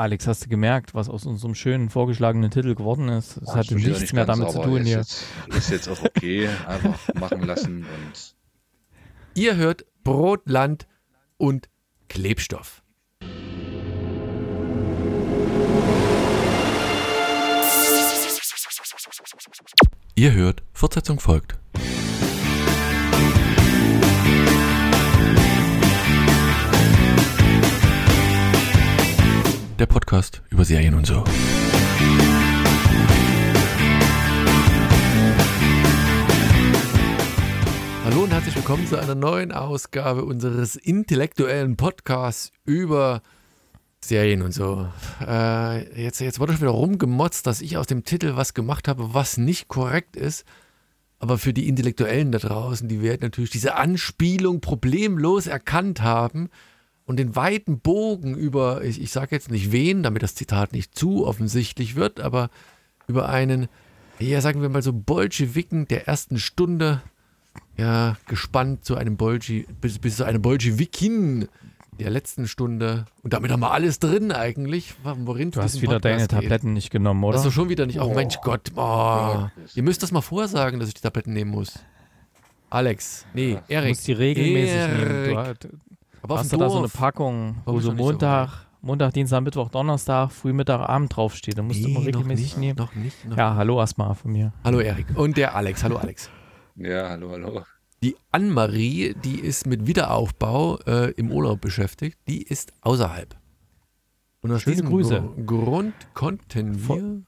[0.00, 3.36] Alex, hast du gemerkt, was aus unserem schönen vorgeschlagenen Titel geworden ist?
[3.36, 4.96] Es Ach, hatte stimmt ja nichts nicht mehr damit zu tun ist hier.
[4.96, 8.34] Jetzt, ist jetzt auch okay, einfach machen lassen und
[9.34, 10.86] Ihr hört Brot, Land
[11.36, 11.68] und
[12.08, 12.82] Klebstoff.
[20.14, 21.58] Ihr hört, Fortsetzung folgt.
[29.80, 31.24] Der Podcast über Serien und so.
[38.04, 43.22] Hallo und herzlich willkommen zu einer neuen Ausgabe unseres intellektuellen Podcasts über
[44.04, 44.86] Serien und so.
[45.26, 49.14] Äh, jetzt, jetzt wurde schon wieder rumgemotzt, dass ich aus dem Titel was gemacht habe,
[49.14, 50.44] was nicht korrekt ist.
[51.18, 56.50] Aber für die Intellektuellen da draußen, die werden natürlich diese Anspielung problemlos erkannt haben
[57.10, 60.96] und den weiten Bogen über, ich, ich sage jetzt nicht wen, damit das Zitat nicht
[60.96, 62.50] zu offensichtlich wird, aber
[63.08, 63.68] über einen,
[64.20, 67.02] ja sagen wir mal so Bolschewiken der ersten Stunde,
[67.76, 71.48] ja, gespannt zu einem Bolschi, bis, bis zu einem Bolschewikin
[71.98, 73.06] der letzten Stunde.
[73.22, 77.24] Und damit haben wir alles drin eigentlich, worin Du hast wieder deine Tabletten nicht genommen,
[77.24, 77.36] oder?
[77.38, 77.98] Hast du schon wieder nicht?
[78.00, 78.14] Oh, Oh.
[78.14, 78.70] Mensch Gott.
[78.76, 79.48] Oh.
[79.74, 81.78] Ihr müsst das mal vorsagen, dass ich die Tabletten nehmen muss.
[82.70, 83.26] Alex.
[83.34, 83.88] Nee, Ja, du Erik.
[83.90, 84.98] musst die regelmäßig nehmen.
[84.98, 85.36] Du Erik.
[85.36, 85.68] hast,
[86.22, 86.92] Aber auf hast du da so eine Dorf.
[86.94, 91.56] Packung, wo so nicht so Montag, Montag, Dienstag, Mittwoch, Donnerstag, Früh, Mittag, Abend draufsteht.
[91.58, 92.78] Da musst du Nee, immer noch regelmäßig nicht, nehmen.
[92.78, 93.24] Noch nicht.
[93.26, 93.36] Noch.
[93.36, 94.52] Ja, hallo erstmal von mir.
[94.64, 95.06] Hallo Erik.
[95.16, 95.82] Und der Alex.
[95.84, 96.30] Hallo Alex.
[96.76, 97.62] ja, hallo, hallo.
[98.02, 102.18] Die Anne-Marie, die ist mit Wiederaufbau äh, im Urlaub beschäftigt.
[102.28, 103.36] Die ist außerhalb.
[104.42, 105.22] Und aus Schöne diesem Grüße.
[105.44, 107.22] Gr- Grund konnten wir,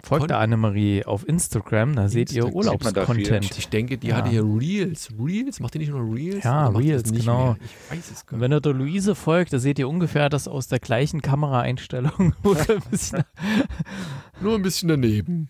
[0.00, 2.78] Folgt Kon- der Annemarie auf Instagram, da seht ihr Instagram.
[2.78, 3.58] Da Urlaubscontent.
[3.58, 4.16] ich denke, die Ja.
[4.18, 5.08] hatte hier Reels.
[5.20, 5.58] Reels?
[5.58, 6.44] Macht die nicht nur Reels?
[6.44, 7.54] Ja, Reels, nicht genau.
[7.54, 7.56] Mehr?
[7.90, 8.44] Ich weiß es gar Und nicht.
[8.50, 12.32] wenn ihr der Luise folgt, da seht ihr ungefähr das aus der gleichen Kameraeinstellung.
[12.44, 13.24] Ein
[14.40, 15.48] Nur ein bisschen daneben.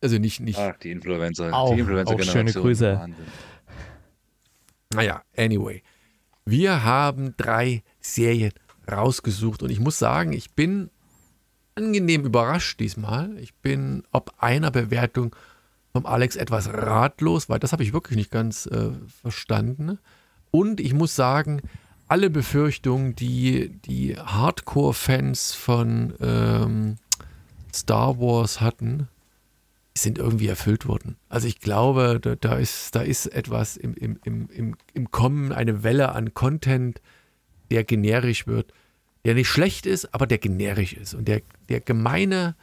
[0.00, 0.58] Also nicht, nicht.
[0.58, 2.96] Ach, die Influencer, Auch- die influencer auch schöne Grüße.
[2.96, 3.24] Wahnsinn.
[4.94, 5.82] Naja, anyway.
[6.44, 8.52] Wir haben drei Serien
[8.90, 10.90] rausgesucht und ich muss sagen, ich bin
[11.74, 13.36] angenehm überrascht diesmal.
[13.38, 15.34] Ich bin ob einer Bewertung
[15.92, 18.90] vom Alex etwas ratlos, weil das habe ich wirklich nicht ganz äh,
[19.22, 19.98] verstanden.
[20.50, 21.62] Und ich muss sagen,
[22.08, 26.96] alle Befürchtungen, die die Hardcore-Fans von ähm,
[27.72, 29.08] Star Wars hatten,
[29.96, 31.16] sind irgendwie erfüllt worden.
[31.28, 35.52] Also ich glaube, da, da, ist, da ist etwas im, im, im, im, im Kommen,
[35.52, 37.00] eine Welle an Content,
[37.70, 38.72] der generisch wird,
[39.24, 41.14] der nicht schlecht ist, aber der generisch ist.
[41.14, 42.54] Und der, der gemeine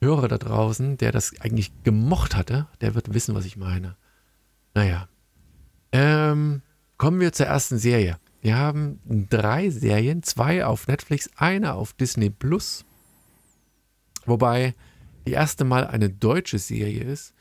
[0.00, 3.96] Hörer da draußen, der das eigentlich gemocht hatte, der wird wissen, was ich meine.
[4.74, 5.08] Naja.
[5.92, 6.62] Ähm,
[6.98, 8.18] kommen wir zur ersten Serie.
[8.40, 9.00] Wir haben
[9.30, 12.84] drei Serien, zwei auf Netflix, eine auf Disney Plus.
[14.26, 14.74] Wobei
[15.26, 17.32] die erste Mal eine deutsche Serie ist.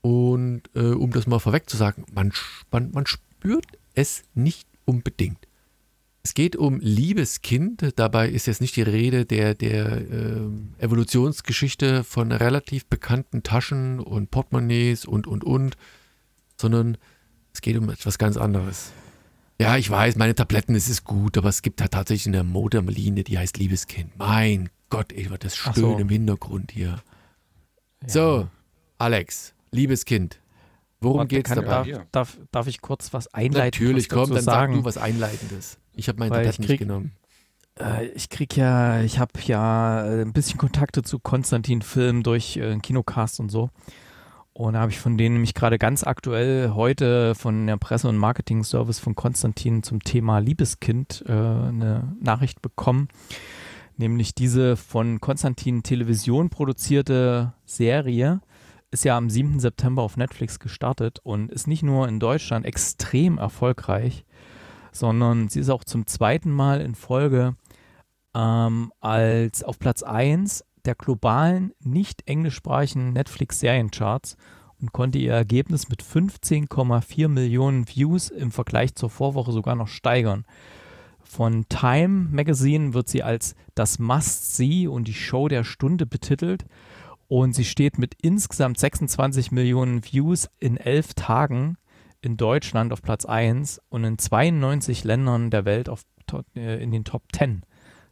[0.00, 2.32] Und äh, um das mal vorweg zu sagen, man,
[2.70, 5.46] man, man spürt es nicht unbedingt.
[6.22, 7.92] Es geht um Liebeskind.
[7.96, 14.30] Dabei ist jetzt nicht die Rede der, der ähm, Evolutionsgeschichte von relativ bekannten Taschen und
[14.30, 15.76] Portemonnaies und, und, und,
[16.60, 16.98] sondern
[17.54, 18.92] es geht um etwas ganz anderes.
[19.60, 23.24] Ja, ich weiß, meine Tabletten, es ist gut, aber es gibt da tatsächlich eine Modemlinie,
[23.24, 24.16] die heißt Liebeskind.
[24.16, 25.98] Mein Gott, ey, das Stöhnen so.
[25.98, 27.02] im Hintergrund hier.
[28.06, 28.48] So,
[28.98, 30.40] Alex, liebes Kind,
[31.00, 31.90] worum geht's kann, dabei?
[31.90, 33.82] darf, darf, darf ich kurz was einleiten?
[33.84, 34.72] Natürlich, dazu komm, dann sagen?
[34.74, 35.78] sag du was Einleitendes.
[35.94, 37.12] Ich habe ich Tabletten nicht genommen.
[37.78, 42.56] Äh, ich krieg ja, ich habe ja äh, ein bisschen Kontakte zu Konstantin Film durch
[42.56, 43.70] äh, Kinocast und so.
[44.52, 48.18] Und da habe ich von denen nämlich gerade ganz aktuell heute von der Presse- und
[48.18, 53.08] Marketing-Service von Konstantin zum Thema Liebeskind äh, eine Nachricht bekommen.
[53.96, 58.40] Nämlich diese von Konstantin Television produzierte Serie
[58.90, 59.60] ist ja am 7.
[59.60, 64.24] September auf Netflix gestartet und ist nicht nur in Deutschland extrem erfolgreich,
[64.92, 67.56] sondern sie ist auch zum zweiten Mal in Folge
[68.34, 74.36] ähm, als auf Platz 1 der globalen, nicht englischsprachigen Netflix-Seriencharts
[74.80, 80.44] und konnte ihr Ergebnis mit 15,4 Millionen Views im Vergleich zur Vorwoche sogar noch steigern.
[81.22, 86.64] Von Time Magazine wird sie als das Must-See und die Show der Stunde betitelt.
[87.30, 91.76] Und sie steht mit insgesamt 26 Millionen Views in elf Tagen
[92.22, 96.02] in Deutschland auf Platz 1 und in 92 Ländern der Welt auf,
[96.56, 97.62] äh, in den Top 10.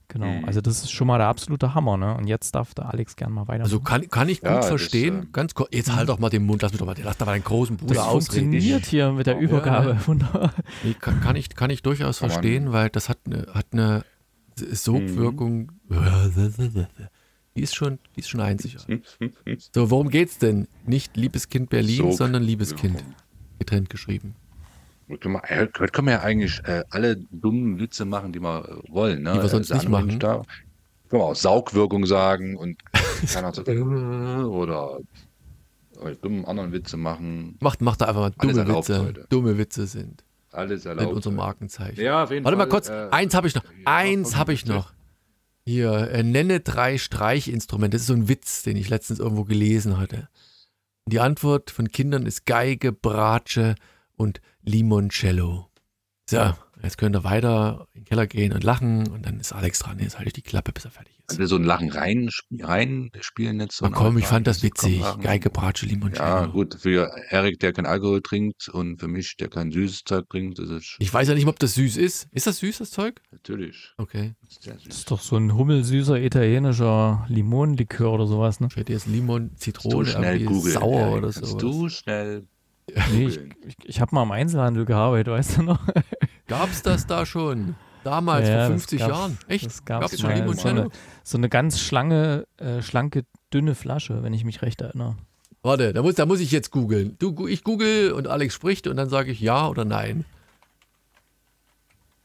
[0.06, 0.44] Genau, Mhm.
[0.44, 2.16] also das ist schon mal der absolute Hammer, ne?
[2.16, 3.64] Und jetzt darf der Alex gern mal weiter.
[3.64, 5.24] Also kann, kann ich gut Ja, das, verstehen.
[5.24, 5.68] äh, Ganz kurz.
[5.74, 7.76] Jetzt halt doch mal den Mund, lass mich doch mal, lass da mal deinen großen
[7.76, 8.52] Bruder das ausreden.
[8.52, 9.40] funktioniert hier mit der Ja.
[9.40, 9.98] Übergabe.
[10.06, 10.54] Wunderbar.
[10.84, 14.04] Nee, kann, kann, ich, kann ich durchaus verstehen, weil das hat eine, hat eine
[14.56, 15.72] Sogwirkung,
[17.58, 19.02] die ist schon, die ist schon einzigartig.
[19.74, 20.66] So, worum geht's denn?
[20.86, 23.02] Nicht Liebes Kind Berlin, Sog- sondern Liebes Kind.
[23.58, 24.34] Getrennt geschrieben.
[25.08, 28.68] Heute können wir, äh, können wir ja eigentlich äh, alle dummen Witze machen, die wir
[28.68, 29.22] äh, wollen.
[29.22, 29.32] Ne?
[29.34, 30.18] Die wir sonst Äh, nicht machen.
[30.18, 30.42] Da.
[31.08, 32.76] Können wir auch Saugwirkung sagen und
[33.32, 34.98] keiner so, oder
[36.04, 37.56] äh, dummen anderen Witze machen.
[37.60, 39.02] Macht, macht da einfach mal dumme erlaubt Witze.
[39.04, 39.26] heute.
[39.30, 40.22] Dumme Witze sind.
[40.52, 41.12] Alles erlaubt.
[41.14, 42.00] unsere Markenzeichen.
[42.00, 42.66] Ja, auf jeden Warte Fall.
[42.66, 43.64] mal kurz, äh, eins habe ich noch.
[43.64, 44.92] ja, Eins habe ich noch.
[45.68, 47.96] Hier, äh, nenne drei Streichinstrumente.
[47.96, 50.30] Das ist so ein Witz, den ich letztens irgendwo gelesen hatte.
[51.04, 53.74] Die Antwort von Kindern ist Geige, Bratsche
[54.16, 55.68] und Limoncello.
[56.24, 59.80] So, jetzt könnt ihr weiter in den Keller gehen und lachen und dann ist Alex
[59.80, 59.98] dran.
[59.98, 61.17] Jetzt halte ich die Klappe, bis er fertig ist.
[61.30, 62.30] Also so ein Lachen rein,
[62.60, 63.84] rein spielen jetzt so.
[63.84, 65.02] Ein komm, ich fand das witzig.
[65.20, 66.24] Geige, Bratsche, Limoncello.
[66.24, 70.28] Ja, gut, für Erik, der kein Alkohol trinkt und für mich, der kein süßes Zeug
[70.30, 72.28] trinkt, ist es Ich weiß ja nicht, ob das süß ist.
[72.32, 73.20] Ist das süß, das Zeug?
[73.30, 74.34] natürlich Okay.
[74.60, 78.68] sehr Das ist doch so ein hummelsüßer italienischer Limonenlikör oder sowas, ne?
[78.70, 80.72] Ich hätte jetzt Limon, Du Zitrone, schnell googeln.
[80.72, 81.58] sauer Erik, oder kannst so.
[81.58, 82.46] Du schnell
[83.12, 85.80] Nee, ich, ich, ich habe mal im Einzelhandel gearbeitet, weißt du noch?
[86.46, 87.74] Gab's das da schon?
[88.04, 89.38] Damals, Ja, vor das 50 gab's- Jahren?
[89.48, 89.64] Echt?
[89.64, 90.32] Gab's Gab's schon.
[90.32, 90.76] Limoncello?
[90.76, 90.90] So eine,
[91.24, 95.16] so eine ganz schlange, äh, schlanke, dünne Flasche, wenn ich mich recht erinnere.
[95.62, 97.16] Warte, da muss, da muss ich jetzt googeln.
[97.18, 100.24] Du, ich google und Alex spricht und dann sage ich ja oder nein.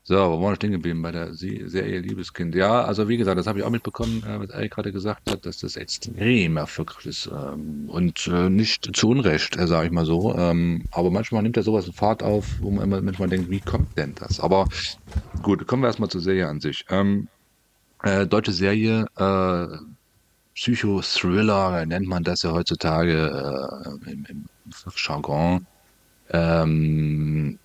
[0.05, 2.55] So, wo waren wir stehen geblieben bei der Se- Serie Liebeskind?
[2.55, 5.45] Ja, also wie gesagt, das habe ich auch mitbekommen, äh, was Erik gerade gesagt hat,
[5.45, 10.05] dass das extrem erfolgreich ist ähm, und äh, nicht zu Unrecht, äh, sage ich mal
[10.05, 10.35] so.
[10.35, 13.61] Ähm, aber manchmal nimmt er sowas in Fahrt auf, wo man immer manchmal denkt, wie
[13.61, 14.41] kommt denn das?
[14.41, 14.67] Aber
[15.41, 16.83] gut, kommen wir erstmal zur Serie an sich.
[16.89, 17.29] Ähm,
[18.03, 19.67] äh, deutsche Serie, äh,
[20.55, 23.13] Psychothriller nennt man das ja heutzutage
[24.05, 25.67] äh, im, im Fachjargon.
[26.29, 27.59] Ähm,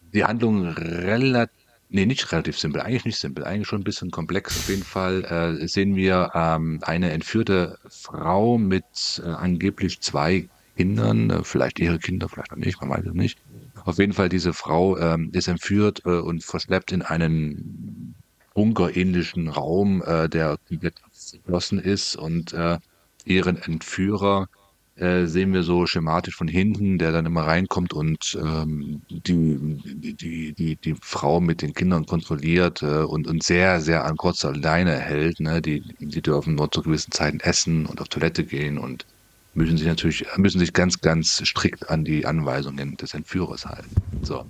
[0.00, 1.61] die Handlung relativ,
[1.92, 4.56] nee, nicht relativ simpel, eigentlich nicht simpel, eigentlich schon ein bisschen komplex.
[4.56, 11.30] Auf jeden Fall äh, sehen wir ähm, eine entführte Frau mit äh, angeblich zwei Kindern,
[11.30, 13.38] äh, vielleicht ihre Kinder, vielleicht auch nicht, man weiß es nicht.
[13.84, 18.14] Auf jeden Fall, diese Frau ähm, ist entführt äh, und verschleppt in einen
[18.54, 22.78] bunkerähnlichen Raum, äh, der komplett verschlossen ist und äh,
[23.24, 24.48] ihren Entführer
[24.96, 30.52] äh, sehen wir so schematisch von hinten, der dann immer reinkommt und ähm, die, die,
[30.52, 34.98] die, die Frau mit den Kindern kontrolliert äh, und, und sehr, sehr an kurzer Leine
[34.98, 35.40] hält.
[35.40, 35.62] Ne?
[35.62, 39.06] Die, die dürfen nur zu gewissen Zeiten essen und auf Toilette gehen und
[39.54, 43.94] müssen sich natürlich, müssen sich ganz, ganz strikt an die Anweisungen des Entführers halten.
[44.22, 44.44] So.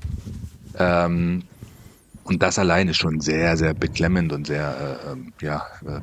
[0.78, 1.44] Ähm,
[2.24, 6.00] und das allein ist schon sehr, sehr beklemmend und sehr, äh, ähm, ja, äh,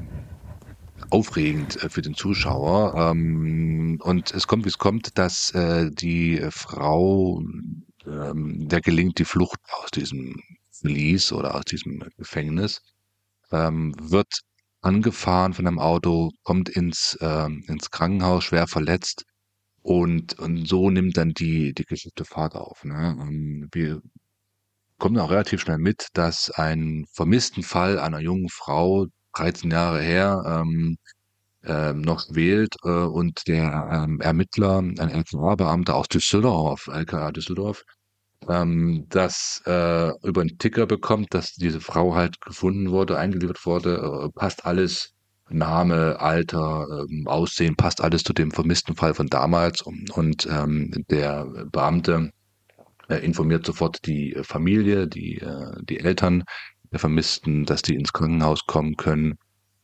[1.09, 2.95] aufregend äh, für den Zuschauer.
[2.95, 7.43] Ähm, und es kommt, wie es kommt, dass äh, die Frau,
[8.05, 10.41] ähm, der gelingt die Flucht aus diesem
[10.71, 12.81] Verlies oder aus diesem Gefängnis,
[13.51, 14.41] ähm, wird
[14.81, 17.17] angefahren von einem Auto, kommt ins,
[17.67, 19.25] ins Krankenhaus, schwer verletzt.
[19.81, 22.85] Und, und so nimmt dann die, die Geschichte Fahrt auf.
[22.85, 23.67] Ne?
[23.73, 24.01] Wir
[24.97, 29.07] kommen auch relativ schnell mit, dass ein vermissten Fall einer jungen Frau,
[29.39, 30.97] 13 Jahre her, ähm,
[31.63, 37.83] ähm, noch wählt äh, und der ähm, Ermittler, ein LKA-Beamter aus Düsseldorf, LKA Düsseldorf,
[38.47, 43.97] ähm, das äh, über einen Ticker bekommt, dass diese Frau halt gefunden wurde, eingeliefert wurde,
[43.97, 45.13] äh, passt alles,
[45.51, 50.91] Name, Alter, ähm, Aussehen, passt alles zu dem vermissten Fall von damals und, und ähm,
[51.09, 52.31] der Beamte
[53.09, 56.43] äh, informiert sofort die äh, Familie, die, äh, die Eltern
[56.91, 59.37] der Vermissten, dass die ins Krankenhaus kommen können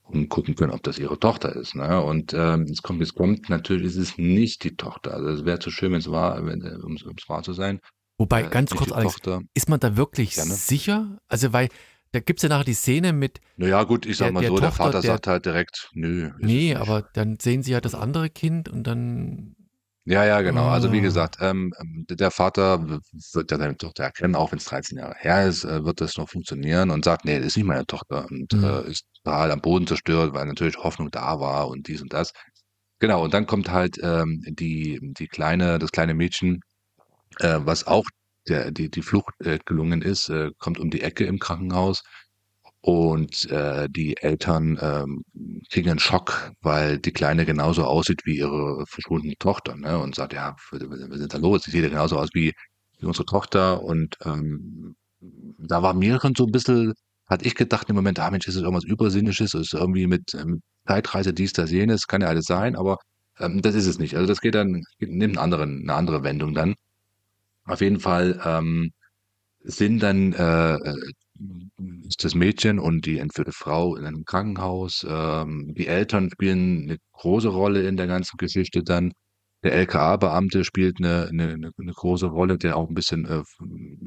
[0.04, 1.76] und gucken können, ob das ihre Tochter ist.
[1.76, 2.02] Ne?
[2.02, 5.14] Und ähm, es kommt, es kommt, natürlich ist es nicht die Tochter.
[5.14, 7.80] Also es wäre zu schön, wenn es wahr, wenn, um es wahr zu sein.
[8.18, 9.42] Wobei, Äh, ganz kurz, Alex, Tochter.
[9.54, 10.54] ist man da wirklich Ja, ne?
[10.54, 11.18] sicher?
[11.28, 11.70] Also, weil
[12.12, 14.50] da gibt es ja nachher die Szene mit, Naja, gut, ich sag Der- mal der
[14.50, 16.32] so, der Tochter, Vater der- sagt halt direkt, nö.
[16.40, 19.56] nee, aber dann sehen sie ja das andere Kind und dann,
[20.08, 20.68] Ja, ja, genau.
[20.68, 21.02] Also wie Ah.
[21.02, 25.16] gesagt, ähm, ähm, der Vater wird ja seine Tochter erkennen, auch wenn es 13 Jahre
[25.18, 28.26] her ist, äh, wird das noch funktionieren und sagt, nee, das ist nicht meine Tochter
[28.30, 28.64] und Mhm.
[28.64, 32.34] äh, ist total am Boden zerstört, weil natürlich Hoffnung da war und dies und das.
[33.00, 36.62] Genau, und dann kommt halt ähm, die, die kleine, das kleine Mädchen,
[37.40, 38.06] äh, was auch
[38.48, 42.04] der, die, die Flucht äh, gelungen ist, äh, kommt um die Ecke im Krankenhaus
[42.86, 45.24] und äh, die Eltern ähm,
[45.72, 49.98] kriegen einen Schock, weil die Kleine genauso aussieht wie ihre verschwundene Tochter, ne?
[49.98, 51.64] Und sagt, ja, was ist da los?
[51.64, 52.54] Sie sieht genauso aus wie,
[53.00, 53.82] wie unsere Tochter.
[53.82, 54.96] Und ähm,
[55.58, 56.94] da war mir schon so ein bisschen,
[57.26, 60.36] hatte ich gedacht im Moment, ah Mensch, ist es irgendwas Übersinnliches, ist es irgendwie mit
[60.36, 62.98] ähm, Zeitreise, dies, das, jenes, kann ja alles sein, aber
[63.40, 64.14] ähm, das ist es nicht.
[64.16, 66.76] Also das geht dann, nimmt einen anderen, eine andere Wendung dann.
[67.66, 68.92] Auf jeden Fall ähm,
[69.64, 71.14] sind dann äh, äh,
[72.08, 75.06] ist das Mädchen und die entführte Frau in einem Krankenhaus.
[75.08, 79.12] Ähm, die Eltern spielen eine große Rolle in der ganzen Geschichte dann.
[79.64, 83.44] Der LKA-Beamte spielt eine, eine, eine, große Rolle, der auch ein bisschen äh,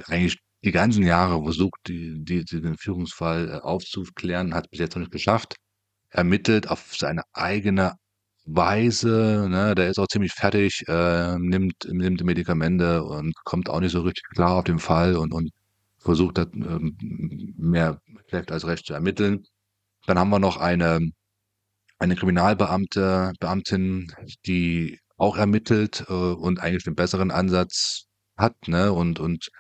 [0.07, 5.01] eigentlich die ganzen Jahre versucht, die, die, den Führungsfall äh, aufzuklären, hat bis jetzt noch
[5.01, 5.57] nicht geschafft.
[6.11, 7.95] Ermittelt auf seine eigene
[8.47, 9.75] Weise, ne?
[9.75, 14.25] Der ist auch ziemlich fertig, äh, nimmt, nimmt Medikamente und kommt auch nicht so richtig
[14.35, 15.51] klar auf den Fall und, und
[15.99, 16.97] versucht, das, ähm,
[17.57, 19.45] mehr schlecht als recht zu ermitteln.
[20.07, 21.01] Dann haben wir noch eine,
[21.99, 24.13] eine Kriminalbeamte, Beamtin,
[24.47, 28.93] die auch ermittelt äh, und eigentlich den besseren Ansatz hat, ne?
[28.93, 29.51] Und, und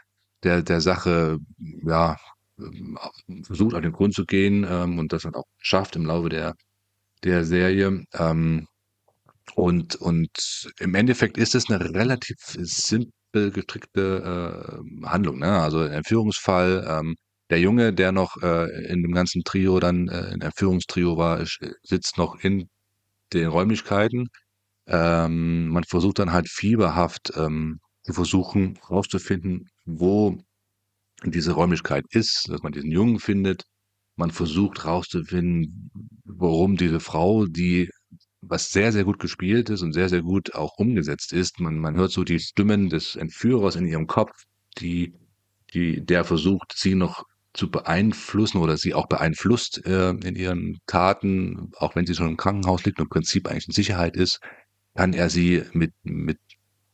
[0.45, 2.17] der, der Sache, ja,
[3.45, 6.55] versucht auf den Grund zu gehen ähm, und das dann auch schafft im Laufe der,
[7.25, 8.05] der Serie.
[8.15, 8.67] Ähm,
[9.55, 15.39] und, und im Endeffekt ist es eine relativ simpel gestrickte äh, Handlung.
[15.39, 15.61] Ne?
[15.61, 17.17] Also ein Entführungsfall, ähm,
[17.51, 21.45] der Junge, der noch äh, in dem ganzen Trio dann äh, in Entführungstrio war,
[21.83, 22.69] sitzt noch in
[23.33, 24.29] den Räumlichkeiten.
[24.87, 30.39] Ähm, man versucht dann halt fieberhaft ähm, zu versuchen, herauszufinden, wo
[31.25, 33.65] diese Räumlichkeit ist, dass man diesen Jungen findet.
[34.17, 35.91] Man versucht herauszufinden,
[36.25, 37.91] warum diese Frau, die
[38.41, 41.61] was sehr, sehr gut gespielt ist und sehr, sehr gut auch umgesetzt ist.
[41.61, 44.45] Man, man hört so die Stimmen des Entführers in ihrem Kopf,
[44.79, 45.15] die,
[45.75, 51.73] die, der versucht, sie noch zu beeinflussen oder sie auch beeinflusst äh, in ihren Taten,
[51.79, 54.41] auch wenn sie schon im Krankenhaus liegt und im Prinzip eigentlich in Sicherheit ist,
[54.95, 56.39] kann er sie mit, mit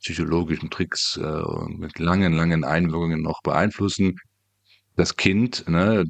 [0.00, 4.16] psychologischen Tricks, äh, mit langen, langen Einwirkungen noch beeinflussen.
[4.96, 6.04] Das Kind, ne,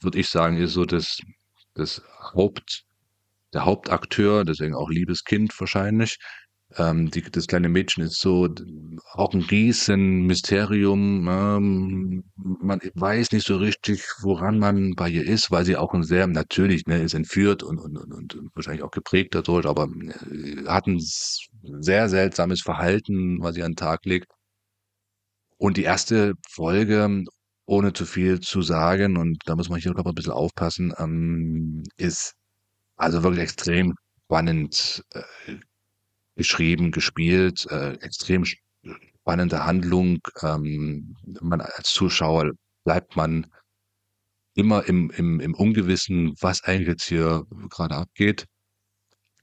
[0.00, 1.18] würde ich sagen, ist so das,
[1.74, 2.02] das
[2.34, 2.84] Haupt,
[3.52, 6.18] der Hauptakteur, deswegen auch liebes Kind wahrscheinlich.
[6.74, 8.48] Ähm, die, das kleine Mädchen ist so
[9.12, 11.28] auch ein riesen Mysterium.
[11.28, 16.02] Ähm, man weiß nicht so richtig, woran man bei ihr ist, weil sie auch ein
[16.02, 20.64] sehr, natürlich, ne, ist entführt und, und, und, und wahrscheinlich auch geprägt dadurch, aber äh,
[20.66, 24.26] hat ein sehr seltsames Verhalten, was sie an den Tag legt.
[25.58, 27.24] Und die erste Folge,
[27.66, 30.92] ohne zu viel zu sagen, und da muss man hier, glaube ich, ein bisschen aufpassen,
[30.98, 32.34] ähm, ist
[32.96, 35.22] also wirklich extrem spannend äh,
[36.34, 40.18] geschrieben, gespielt, äh, extrem spannende Handlung.
[40.42, 42.52] Ähm, man als Zuschauer
[42.84, 43.46] bleibt man
[44.54, 48.46] immer im, im, im Ungewissen, was eigentlich jetzt hier gerade abgeht.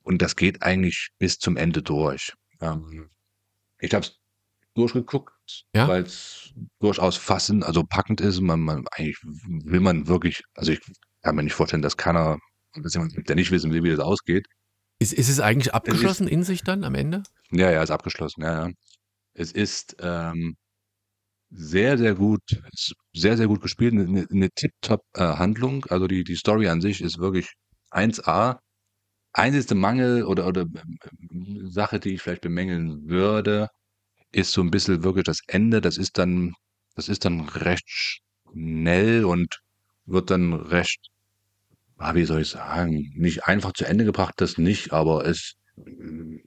[0.02, 2.34] Und das geht eigentlich bis zum Ende durch.
[2.60, 3.10] Ähm,
[3.80, 4.20] ich habe es
[4.74, 5.88] durchgeguckt, ja?
[5.88, 8.42] weil es durchaus fassend, also packend ist.
[8.42, 10.82] Man, man, eigentlich will man wirklich, also ich
[11.22, 12.40] kann mir nicht vorstellen, dass keiner,
[12.82, 14.48] dass jemand, der nicht wissen will, wie das ausgeht,
[15.00, 17.24] ist, ist es eigentlich abgeschlossen ist, in sich dann am Ende?
[17.52, 18.74] Ja, ja, ist abgeschlossen, ja, ja.
[19.34, 20.56] Es ist ähm,
[21.50, 22.42] sehr, sehr gut,
[23.14, 25.86] sehr, sehr gut gespielt, eine, eine Tip-Top-Handlung.
[25.86, 27.54] Äh, also die, die Story an sich ist wirklich
[27.92, 28.60] 1A.
[29.34, 33.70] Einzige Mangel oder, oder äh, Sache, die ich vielleicht bemängeln würde,
[34.32, 35.82] ist so ein bisschen wirklich das Ende.
[35.82, 36.54] Das ist dann,
[36.96, 39.60] das ist dann recht schnell und
[40.06, 41.10] wird dann recht
[41.98, 45.56] ah, wie soll ich sagen, nicht einfach zu Ende gebracht, das nicht, aber es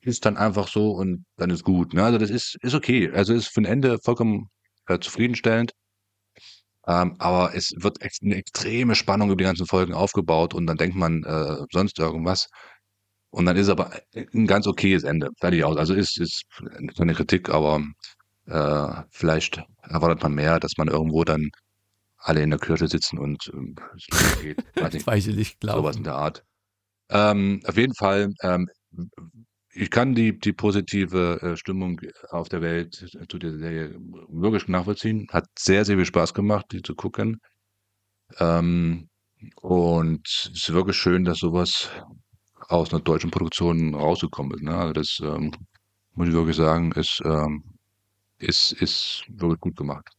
[0.03, 1.95] ist dann einfach so und dann ist gut.
[1.95, 2.05] Ne?
[2.05, 3.11] Also das ist, ist okay.
[3.13, 4.51] Also ist für ein Ende vollkommen
[4.87, 5.73] äh, zufriedenstellend.
[6.87, 10.77] Ähm, aber es wird ex eine extreme Spannung über die ganzen Folgen aufgebaut und dann
[10.77, 12.49] denkt man äh, sonst irgendwas.
[13.31, 15.31] Und dann ist aber ein ganz okayes Ende.
[15.41, 15.77] Fertig aus.
[15.77, 16.45] Also ist, ist
[16.99, 17.83] eine Kritik, aber
[18.47, 21.51] äh, vielleicht erwartet man mehr, dass man irgendwo dann
[22.27, 23.77] alle in der Kirche sitzen und ähm,
[24.43, 24.59] geht.
[24.75, 26.45] Weiß nicht, Weiß ich nicht, glaube Sowas in der Art.
[27.09, 28.69] Ähm, auf jeden Fall, ähm,
[29.73, 32.95] ich kann die, die positive äh, Stimmung auf der Welt
[33.29, 33.95] zu der Serie
[34.29, 35.29] wirklich nachvollziehen.
[35.31, 37.41] Hat sehr, sehr viel Spaß gemacht, die zu gucken.
[38.39, 39.09] Ähm,
[39.61, 41.91] und es ist wirklich schön, dass sowas
[42.69, 44.63] aus einer deutschen Produktion rausgekommen ist.
[44.65, 44.77] Ne?
[44.77, 45.53] Also das ähm,
[46.15, 47.63] muss ich wirklich sagen, ist, ähm,
[48.39, 50.16] ist, ist wirklich gut gemacht.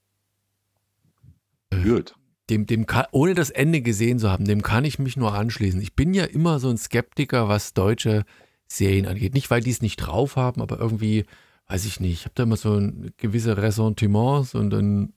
[1.72, 2.16] Gut.
[2.50, 5.82] Dem, dem kann, ohne das Ende gesehen zu haben, dem kann ich mich nur anschließen.
[5.82, 8.24] Ich bin ja immer so ein Skeptiker, was deutsche
[8.68, 9.34] Serien angeht.
[9.34, 11.26] Nicht, weil die es nicht drauf haben, aber irgendwie,
[11.68, 15.14] weiß ich nicht, ich habe da immer so ein gewisse Ressentiments und dann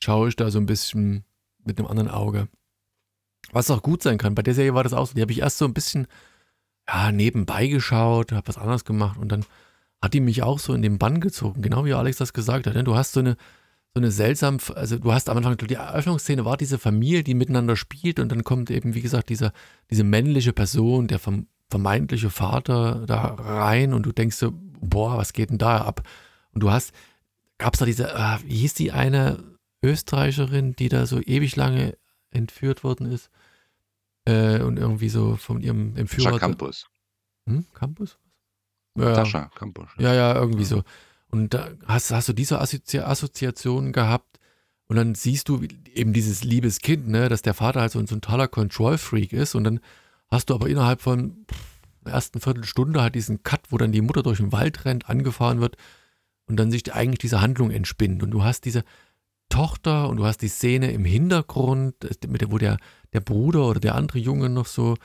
[0.00, 1.24] schaue ich da so ein bisschen
[1.64, 2.48] mit einem anderen Auge.
[3.52, 4.34] Was auch gut sein kann.
[4.34, 5.14] Bei der Serie war das auch so.
[5.14, 6.06] Die habe ich erst so ein bisschen
[6.88, 9.44] ja, nebenbei geschaut, habe was anderes gemacht und dann
[10.00, 12.74] hat die mich auch so in den Bann gezogen, genau wie Alex das gesagt hat.
[12.74, 12.84] Ne?
[12.84, 13.36] Du hast so eine,
[13.98, 17.74] so eine seltsam, also du hast am Anfang, die Eröffnungsszene war diese Familie, die miteinander
[17.74, 19.52] spielt und dann kommt eben, wie gesagt, dieser,
[19.90, 21.18] diese männliche Person, der
[21.68, 26.02] vermeintliche Vater da rein und du denkst so, boah, was geht denn da ab?
[26.52, 26.92] Und du hast,
[27.58, 29.42] gab es da diese, äh, wie hieß die eine,
[29.82, 31.96] Österreicherin, die da so ewig lange
[32.30, 33.30] entführt worden ist
[34.24, 36.32] äh, und irgendwie so von ihrem Entführer.
[36.32, 36.86] Sascha Campus.
[37.48, 37.66] Hm?
[37.74, 38.18] Campus?
[38.96, 39.14] Ja.
[39.14, 39.88] Sascha Campus.
[39.98, 40.82] Ja, ja, irgendwie so.
[41.30, 44.38] Und da hast, hast du diese Assozi Assoziation gehabt
[44.86, 45.62] und dann siehst du
[45.94, 49.64] eben dieses liebes Kind, ne, dass der Vater halt so, ein totaler Control-Freak ist und
[49.64, 49.80] dann
[50.30, 51.46] hast du aber innerhalb von
[52.04, 55.60] der ersten Viertelstunde halt diesen Cut, wo dann die Mutter durch den Wald rennt, angefahren
[55.60, 55.76] wird
[56.46, 58.84] und dann sich eigentlich diese Handlung entspinnt und du hast diese
[59.50, 61.94] Tochter und du hast die Szene im Hintergrund,
[62.48, 62.78] wo der,
[63.12, 64.96] der Bruder oder der andere Junge noch so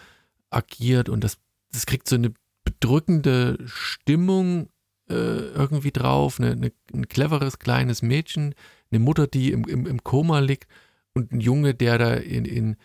[0.50, 1.38] agiert und das,
[1.72, 4.70] das kriegt so eine bedrückende Stimmung
[5.10, 8.56] äh, irgendwie drauf, eine, eine, ein cleveres kleines Mädchen,
[8.92, 10.68] eine Mutter, die im, im, im Koma liegt
[11.14, 12.78] und ein Junge, der da in, in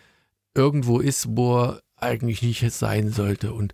[0.53, 3.53] irgendwo ist, wo er eigentlich nicht sein sollte.
[3.53, 3.73] Und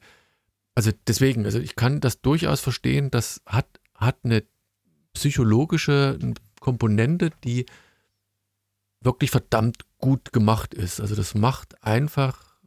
[0.75, 4.43] also deswegen, also ich kann das durchaus verstehen, das hat, hat eine
[5.13, 6.19] psychologische
[6.59, 7.65] Komponente, die
[9.01, 10.99] wirklich verdammt gut gemacht ist.
[10.99, 12.57] Also das macht einfach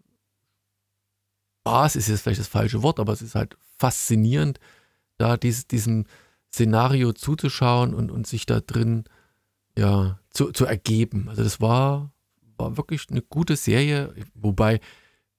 [1.61, 4.58] Spaß, ist jetzt vielleicht das falsche Wort, aber es ist halt faszinierend,
[5.18, 6.06] da dies, diesem
[6.52, 9.04] Szenario zuzuschauen und, und sich da drin
[9.76, 11.26] ja, zu, zu ergeben.
[11.28, 12.10] Also das war,
[12.56, 14.80] war wirklich eine gute Serie, wobei,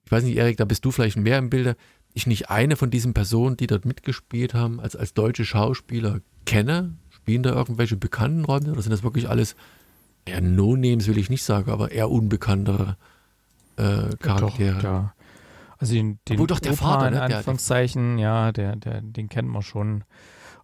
[0.05, 1.75] ich weiß nicht, Erik, da bist du vielleicht mehr im Bilde,
[2.13, 6.95] ich nicht eine von diesen Personen, die dort mitgespielt haben, als, als deutsche Schauspieler kenne.
[7.09, 9.55] Spielen da irgendwelche bekannten Räume oder sind das wirklich alles
[10.25, 12.97] eher No-Names, will ich nicht sagen, aber eher unbekanntere
[13.77, 14.77] äh, Charaktere?
[14.77, 15.13] Doch, ja.
[15.79, 17.17] Also den, den Obwohl doch der Opa Vater, ne?
[17.17, 20.03] in Anführungszeichen, ja, der, der, den kennt man schon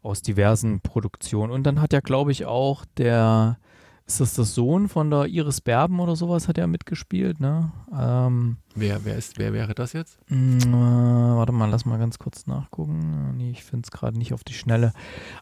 [0.01, 1.51] aus diversen Produktionen.
[1.51, 3.57] Und dann hat ja, glaube ich, auch der,
[4.05, 7.71] ist das das Sohn von der Iris Berben oder sowas, hat er mitgespielt, ne?
[7.97, 10.19] Ähm, wer, wer, ist, wer wäre das jetzt?
[10.27, 13.35] Mh, äh, warte mal, lass mal ganz kurz nachgucken.
[13.37, 14.91] Nee, ich finde es gerade nicht auf die Schnelle.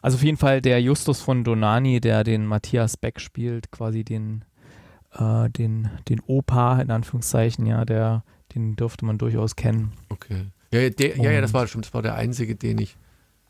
[0.00, 4.44] Also auf jeden Fall der Justus von Donani, der den Matthias Beck spielt, quasi den,
[5.12, 8.22] äh, den, den Opa, in Anführungszeichen, ja, der
[8.54, 9.92] den dürfte man durchaus kennen.
[10.08, 10.46] Okay.
[10.72, 12.96] Ja, der, ja, ja, das war schon, das war der einzige, den ich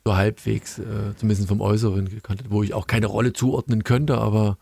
[0.05, 4.19] so halbwegs, äh, zumindest vom Äußeren gekannt habe, wo ich auch keine Rolle zuordnen könnte,
[4.19, 4.59] aber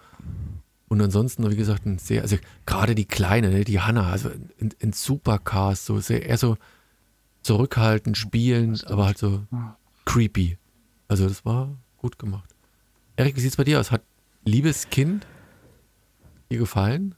[0.88, 4.74] und ansonsten, wie gesagt, ein sehr, also gerade die Kleine, ne, die Hanna, also ein,
[4.82, 6.58] ein Supercast, so sehr, eher so
[7.40, 9.42] zurückhaltend, spielend, aber halt so
[10.04, 10.58] creepy.
[11.08, 12.54] Also das war gut gemacht.
[13.16, 13.90] Erik, wie sieht es bei dir aus?
[13.90, 14.02] Hat
[14.44, 15.26] Liebes Kind
[16.50, 17.14] dir gefallen?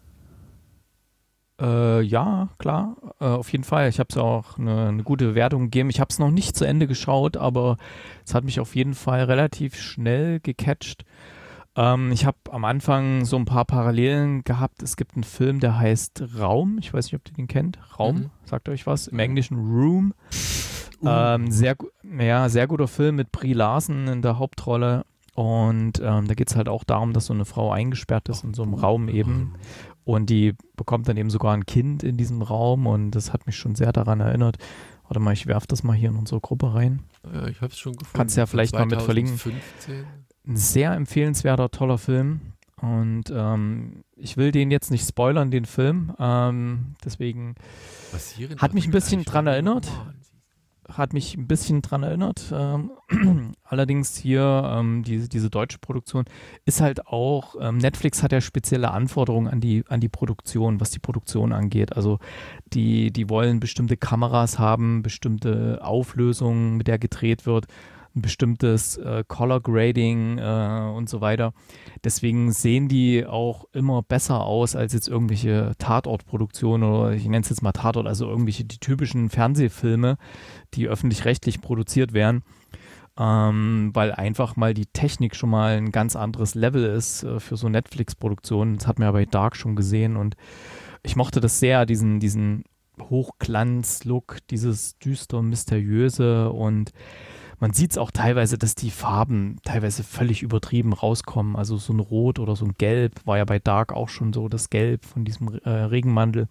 [1.60, 3.88] Äh, ja, klar, äh, auf jeden Fall.
[3.88, 5.88] Ich habe es auch eine, eine, gute Bewertung gegeben.
[5.88, 7.76] Ich habe es noch nicht zu Ende geschaut, aber
[8.26, 11.04] es hat mich auf jeden Fall relativ schnell gecatcht.
[11.76, 14.82] Ähm, ich habe am Anfang so ein paar Parallelen gehabt.
[14.82, 16.78] Es gibt einen Film, der heißt Raum.
[16.80, 17.78] Ich weiß nicht, ob ihr den kennt.
[17.98, 18.30] Raum, mhm.
[18.44, 19.06] sagt euch was?
[19.06, 20.12] Im Englischen Room.
[21.00, 21.08] Uh.
[21.08, 21.76] Ähm, sehr,
[22.18, 25.04] ja, sehr guter Film mit Brie Larson in der Hauptrolle.
[25.34, 28.54] Und ähm, da geht es halt auch darum, dass so eine Frau eingesperrt ist in
[28.54, 29.54] so einem Raum eben.
[30.04, 33.56] Und die bekommt dann eben sogar ein Kind in diesem Raum und das hat mich
[33.56, 34.56] schon sehr daran erinnert.
[35.04, 37.02] Warte mal, ich werfe das mal hier in unsere Gruppe rein.
[37.32, 38.16] Ja, ich habe es schon gefunden.
[38.16, 39.16] Kannst ja vielleicht 2015.
[39.16, 39.62] mal mit verlinken.
[40.46, 42.40] Ein sehr empfehlenswerter, toller Film.
[42.80, 46.12] Und ähm, ich will den jetzt nicht spoilern, den Film.
[46.18, 47.54] Ähm, deswegen
[48.58, 49.90] hat mich ein bisschen dran erinnert.
[50.88, 52.52] Hat mich ein bisschen dran erinnert.
[52.52, 52.90] Ähm,
[53.64, 56.24] allerdings hier ähm, die, diese deutsche Produktion
[56.64, 60.90] ist halt auch, ähm, Netflix hat ja spezielle Anforderungen an die, an die Produktion, was
[60.90, 61.96] die Produktion angeht.
[61.96, 62.18] Also
[62.72, 67.66] die, die wollen bestimmte Kameras haben, bestimmte Auflösungen, mit der gedreht wird
[68.16, 71.52] ein bestimmtes äh, Color Grading äh, und so weiter.
[72.04, 77.48] Deswegen sehen die auch immer besser aus als jetzt irgendwelche Tatortproduktionen oder ich nenne es
[77.48, 80.16] jetzt mal Tatort, also irgendwelche die typischen Fernsehfilme,
[80.76, 82.42] die öffentlich-rechtlich produziert werden.
[83.16, 87.56] Ähm, weil einfach mal die Technik schon mal ein ganz anderes Level ist äh, für
[87.56, 88.76] so Netflix-Produktionen.
[88.76, 90.34] Das hat man ja bei Dark schon gesehen und
[91.04, 92.64] ich mochte das sehr, diesen, diesen
[93.00, 96.90] Hochglanz-Look, dieses düster, mysteriöse und
[97.64, 101.56] man sieht es auch teilweise, dass die Farben teilweise völlig übertrieben rauskommen.
[101.56, 104.50] Also so ein Rot oder so ein Gelb war ja bei Dark auch schon so.
[104.50, 106.48] Das Gelb von diesem äh, Regenmantel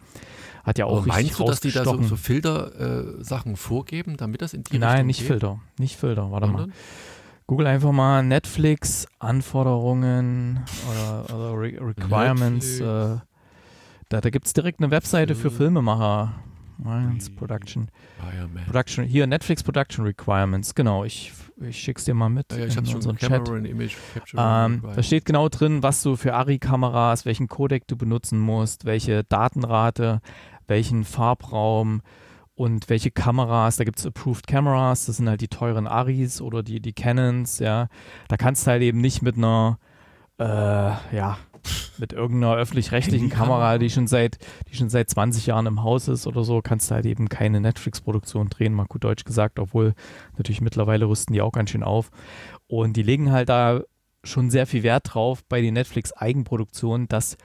[0.64, 4.42] hat ja auch Aber meinst du, dass die da so, so Filter-Sachen äh, vorgeben, damit
[4.42, 5.28] das in die Nein, Richtung nicht geht?
[5.28, 5.60] Filter.
[5.78, 6.32] Nicht Filter.
[6.32, 6.70] Warte Sondern?
[6.70, 6.76] mal.
[7.46, 12.80] Google einfach mal Netflix Anforderungen oder, oder Re Requirements.
[12.80, 13.18] Äh,
[14.10, 16.34] da da gibt es direkt eine Webseite für Filmemacher.
[16.84, 17.90] Lions Production.
[18.66, 19.06] Production.
[19.06, 20.76] Hier, Netflix Production Requirements.
[20.76, 22.52] Genau, ich, ich schick's dir mal mit.
[22.52, 23.48] Ja, ja ich in unseren schon Chat.
[23.48, 23.96] Image
[24.38, 29.24] ähm, da steht genau drin, was du für ARRI-Kameras, welchen Codec du benutzen musst, welche
[29.24, 30.22] Datenrate,
[30.68, 32.02] welchen Farbraum
[32.56, 33.78] und welche Kameras.
[33.78, 37.60] Da gibt es Approved Cameras, das sind halt die teuren ARRIs oder die, die Canons,
[37.60, 37.88] ja.
[38.28, 39.80] Da kannst du halt eben nicht mit einer,
[40.40, 40.46] äh,
[41.16, 41.38] ja,
[41.98, 44.38] mit irgendeiner öffentlich-rechtlichen Kamera, die schon seit,
[44.70, 47.62] die schon seit 20 Jahren im Haus ist oder so, kannst du halt eben keine
[47.62, 49.94] Netflix-Produktion drehen, mal gut Deutsch gesagt, obwohl
[50.38, 52.12] natürlich mittlerweile rüsten die auch ganz schön auf.
[52.68, 53.82] Und die legen halt da
[54.24, 57.38] schon sehr viel Wert drauf bei den Netflix-Eigenproduktionen, dass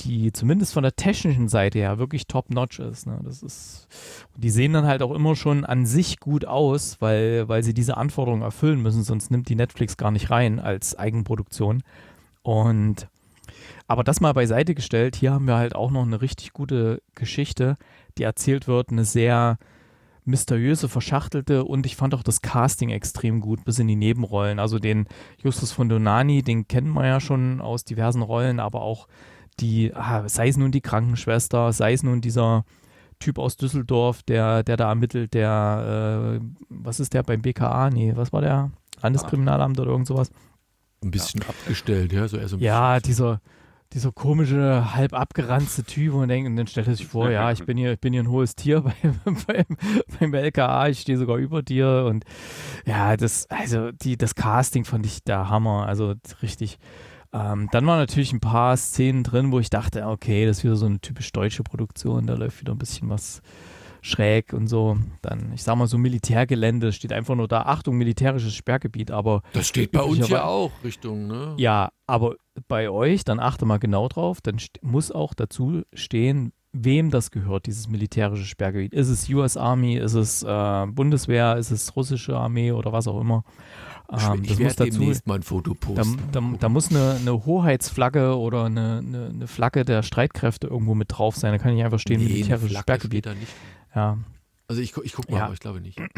[0.00, 3.06] die zumindest von der technischen Seite her wirklich top-notch ist.
[3.06, 3.20] Ne?
[3.22, 3.88] Das ist,
[4.36, 7.96] die sehen dann halt auch immer schon an sich gut aus, weil, weil sie diese
[7.96, 11.82] Anforderungen erfüllen müssen, sonst nimmt die Netflix gar nicht rein als Eigenproduktion.
[12.42, 13.08] Und
[13.92, 17.76] aber das mal beiseite gestellt, hier haben wir halt auch noch eine richtig gute Geschichte,
[18.16, 19.58] die erzählt wird, eine sehr
[20.24, 24.58] mysteriöse, verschachtelte und ich fand auch das Casting extrem gut, bis in die Nebenrollen.
[24.58, 25.06] Also den
[25.42, 29.08] Justus von Donani, den kennen wir ja schon aus diversen Rollen, aber auch
[29.60, 32.64] die, ah, sei es nun die Krankenschwester, sei es nun dieser
[33.18, 37.90] Typ aus Düsseldorf, der, der da ermittelt, der, äh, was ist der beim BKA?
[37.90, 38.70] Nee, was war der?
[39.02, 40.30] Landeskriminalamt oder irgend sowas?
[41.02, 41.48] Ein bisschen ja.
[41.50, 43.42] abgestellt, ja, so eher so Ja, dieser,
[43.94, 47.64] dieser komische, halb abgeranzte Typ und, denkt, und dann stellt er sich vor, ja, ich
[47.64, 48.80] bin hier, ich bin hier ein hohes Tier
[49.24, 49.64] beim, beim,
[50.18, 52.24] beim LKA, ich stehe sogar über dir und
[52.86, 56.78] ja, das, also die, das Casting fand ich der Hammer, also richtig.
[57.34, 60.76] Ähm, dann waren natürlich ein paar Szenen drin, wo ich dachte, okay, das ist wieder
[60.76, 63.40] so eine typisch deutsche Produktion, da läuft wieder ein bisschen was
[64.02, 64.98] schräg und so.
[65.22, 67.62] Dann, ich sag mal, so Militärgelände steht einfach nur da.
[67.62, 69.42] Achtung, militärisches Sperrgebiet, aber.
[69.54, 71.54] Das steht bei uns ja auch Richtung, ne?
[71.56, 72.36] Ja, aber
[72.68, 77.66] bei euch, dann achte mal genau drauf, dann muss auch dazu stehen, wem das gehört,
[77.66, 78.92] dieses militärische Sperrgebiet.
[78.92, 83.20] Ist es US Army, ist es äh, Bundeswehr, ist es russische Armee oder was auch
[83.20, 83.44] immer.
[84.10, 86.18] Ähm, ich werde demnächst mal ein Foto posten.
[86.32, 90.94] Da, da, da muss eine, eine, Hoheitsflagge oder eine, eine, eine, Flagge der Streitkräfte irgendwo
[90.94, 91.52] mit drauf sein.
[91.52, 93.26] Da kann ich einfach stehen, nee, militärisches Sperrgebiet.
[93.94, 94.00] Da.
[94.00, 94.18] Ja.
[94.68, 95.44] Also ich, ich gucke mal, ja.
[95.44, 96.00] aber ich glaube nicht.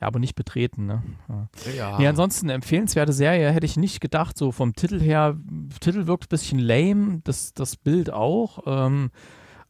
[0.00, 1.02] Ja, aber nicht betreten, ne?
[1.28, 1.48] Ja.
[1.72, 1.98] ja.
[1.98, 5.38] Nee, ansonsten empfehlenswerte Serie hätte ich nicht gedacht, so vom Titel her.
[5.80, 8.64] Titel wirkt ein bisschen lame, das, das Bild auch.
[8.66, 9.12] Ähm,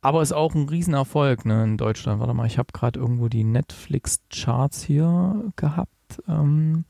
[0.00, 2.20] aber ist auch ein Riesenerfolg ne, in Deutschland.
[2.20, 6.22] Warte mal, ich habe gerade irgendwo die Netflix-Charts hier gehabt.
[6.26, 6.84] Ähm,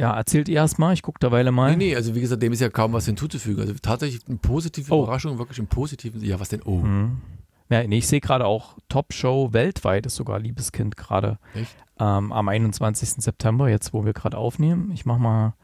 [0.00, 1.76] ja, erzählt ihr erstmal, ich gucke derweile mal.
[1.76, 3.60] Nee, nee, also wie gesagt, dem ist ja kaum was hinzuzufügen.
[3.60, 5.04] Also tatsächlich eine positive oh.
[5.04, 6.20] Überraschung, wirklich im positiven.
[6.24, 6.62] Ja, was denn?
[6.62, 6.78] Oh.
[6.78, 7.20] Mhm.
[7.72, 11.38] Ja, nee, ich sehe gerade auch Top-Show weltweit ist sogar Liebeskind gerade.
[11.98, 13.24] Ähm, am 21.
[13.24, 14.90] September, jetzt wo wir gerade aufnehmen.
[14.92, 15.54] Ich mach mal,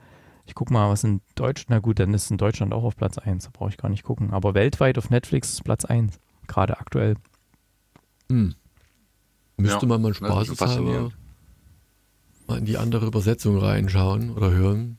[0.47, 3.19] ich gucke mal, was in Deutschland, na gut, dann ist in Deutschland auch auf Platz
[3.19, 4.33] 1, da brauche ich gar nicht gucken.
[4.33, 7.17] Aber weltweit auf Netflix ist Platz 1, gerade aktuell.
[8.31, 8.55] Hm.
[9.59, 11.13] Müsste ja, man mal Spaß haben
[12.47, 14.97] mal in die andere Übersetzung reinschauen oder hören,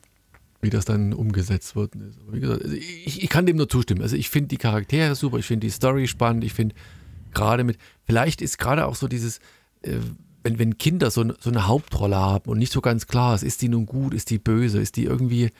[0.60, 1.94] wie das dann umgesetzt wird.
[1.96, 4.02] Aber wie gesagt, also ich, ich kann dem nur zustimmen.
[4.02, 6.76] Also ich finde die Charaktere super, ich finde die Story spannend, ich finde
[7.32, 9.38] gerade mit, vielleicht ist gerade auch so dieses,
[9.82, 9.96] äh,
[10.42, 13.62] wenn, wenn Kinder so, so eine Hauptrolle haben und nicht so ganz klar ist, ist
[13.62, 15.50] die nun gut, ist die böse, ist die irgendwie,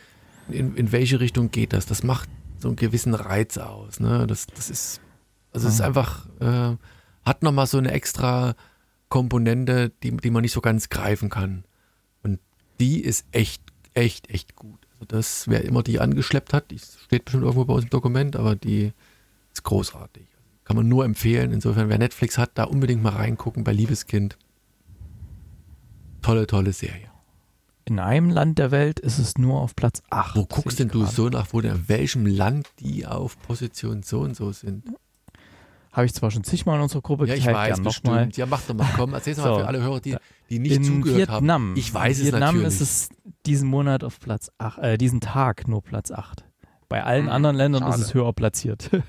[0.48, 1.87] in, in welche Richtung geht das?
[1.87, 2.28] Das macht
[2.59, 4.00] so einen gewissen Reiz aus.
[4.00, 4.26] Ne?
[4.26, 5.00] Das, das ist,
[5.52, 5.87] also es ist mhm.
[5.87, 6.76] einfach, äh,
[7.24, 8.54] hat nochmal so eine extra
[9.09, 11.64] Komponente, die, die man nicht so ganz greifen kann
[12.80, 13.62] die ist echt,
[13.94, 14.80] echt, echt gut.
[14.92, 18.37] Also das, wer immer die angeschleppt hat, die steht bestimmt irgendwo bei uns im Dokument,
[18.37, 18.92] aber die
[19.52, 20.26] ist großartig.
[20.70, 21.50] Kann man nur empfehlen.
[21.50, 24.38] Insofern, wer Netflix hat, da unbedingt mal reingucken bei Liebeskind.
[26.22, 27.11] Tolle, tolle Serie.
[27.87, 30.37] In einem Land der Welt ist es nur auf Platz 8.
[30.37, 34.37] Wo guckst denn du so nach, wo in welchem Land die auf Position so und
[34.37, 34.85] so sind?
[35.90, 38.04] Habe ich zwar schon zigmal in unserer Gruppe ja, ich weiß, bestimmt.
[38.04, 38.28] Noch mal.
[38.33, 39.42] Ja, mach doch mal, komm, erzähl's so.
[39.42, 40.16] mal für alle Hörer, die,
[40.50, 41.50] die nicht in zugehört Vietnam.
[41.50, 41.74] haben.
[41.76, 42.68] Ich weiß in es Vietnam natürlich.
[42.68, 43.09] ist es
[43.44, 46.44] diesen Monat auf Platz 8, äh, diesen Tag nur Platz 8.
[46.88, 47.96] Bei allen hm, anderen Ländern schade.
[47.96, 48.88] ist es höher platziert.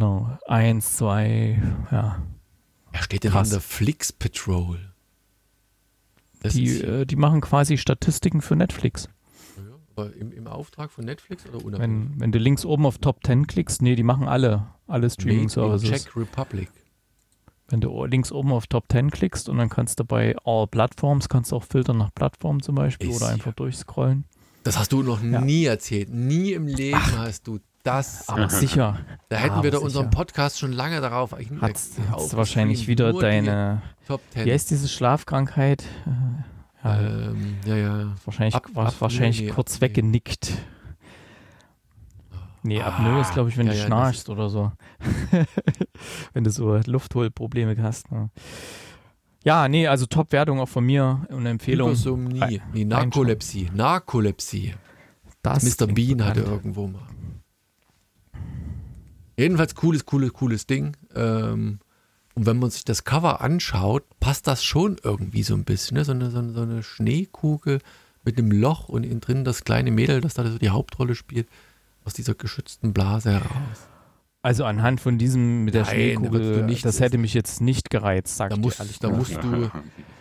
[0.00, 0.38] genau.
[0.46, 2.22] Eins, zwei, ja.
[2.92, 4.78] Er steht in der Flix Patrol.
[6.42, 9.08] die, äh, die machen quasi Statistiken für Netflix.
[9.94, 12.08] Aber im, im Auftrag von Netflix oder unabhängig?
[12.12, 15.90] Wenn, wenn du links oben auf Top 10 klickst, nee, die machen alle, alle Streaming-Services.
[15.90, 16.70] Czech Republic.
[17.68, 21.28] Wenn du links oben auf Top 10 klickst und dann kannst du bei All Platforms,
[21.28, 23.52] kannst du auch filtern nach Plattform zum Beispiel Ist oder einfach ja.
[23.52, 24.24] durchscrollen.
[24.62, 25.40] Das hast du noch ja.
[25.40, 26.10] nie erzählt.
[26.10, 28.28] Nie im Leben Ach, hast du das.
[28.28, 28.98] Aber sicher.
[29.28, 31.32] Da hätten aber wir doch unseren Podcast schon lange darauf.
[31.60, 33.82] Hat's, hat's wahrscheinlich wieder deine.
[34.06, 34.44] Top 10.
[34.44, 35.84] Wie heißt diese Schlafkrankheit?
[36.84, 38.16] Ja, ähm, ja, ja.
[38.24, 39.80] Wahrscheinlich, ab, war ab, wahrscheinlich nee, kurz nee.
[39.82, 40.52] weggenickt.
[42.62, 44.72] Nee, ah, Apnoe ist, glaube ich, wenn ja, du ja, schnarchst oder so.
[46.32, 48.10] wenn du so Luftholprobleme hast.
[48.10, 48.30] Ne?
[49.44, 51.90] Ja, nee, also Top-Wertung auch von mir und eine Empfehlung.
[51.90, 53.70] Hypersomnie, nee, Narkolepsie.
[53.72, 54.74] Narkolepsie.
[55.42, 55.86] Das Mr.
[55.86, 57.00] Bean hatte irgendwo mal.
[59.40, 60.98] Jedenfalls cooles, cooles, cooles Ding.
[61.14, 61.78] Ähm,
[62.34, 65.96] und wenn man sich das Cover anschaut, passt das schon irgendwie so ein bisschen.
[65.96, 66.04] Ne?
[66.04, 67.80] So, eine, so, eine, so eine Schneekugel
[68.22, 71.48] mit einem Loch und innen drin das kleine Mädel, das da so die Hauptrolle spielt,
[72.04, 73.88] aus dieser geschützten Blase heraus.
[74.42, 77.34] Also anhand von diesem mit der Nein, Schneekugel, da würdest du nicht- das hätte mich
[77.34, 79.70] jetzt nicht gereizt, sag Da ich musst, ehrlich da musst du,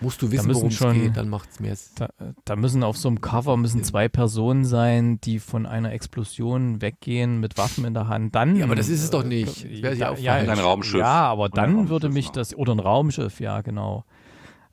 [0.01, 1.93] musst du wissen, worum es geht, dann macht es mehr Sinn.
[1.95, 2.09] Da,
[2.43, 7.39] da müssen auf so einem Cover müssen zwei Personen sein, die von einer Explosion weggehen
[7.39, 8.35] mit Waffen in der Hand.
[8.35, 9.63] Dann, Ja, aber das ist es doch nicht.
[9.63, 10.33] Äh, ja auch ja.
[10.33, 10.99] Ein Raumschiff.
[10.99, 14.03] Ja, aber dann würde mich das oder ein Raumschiff, ja genau.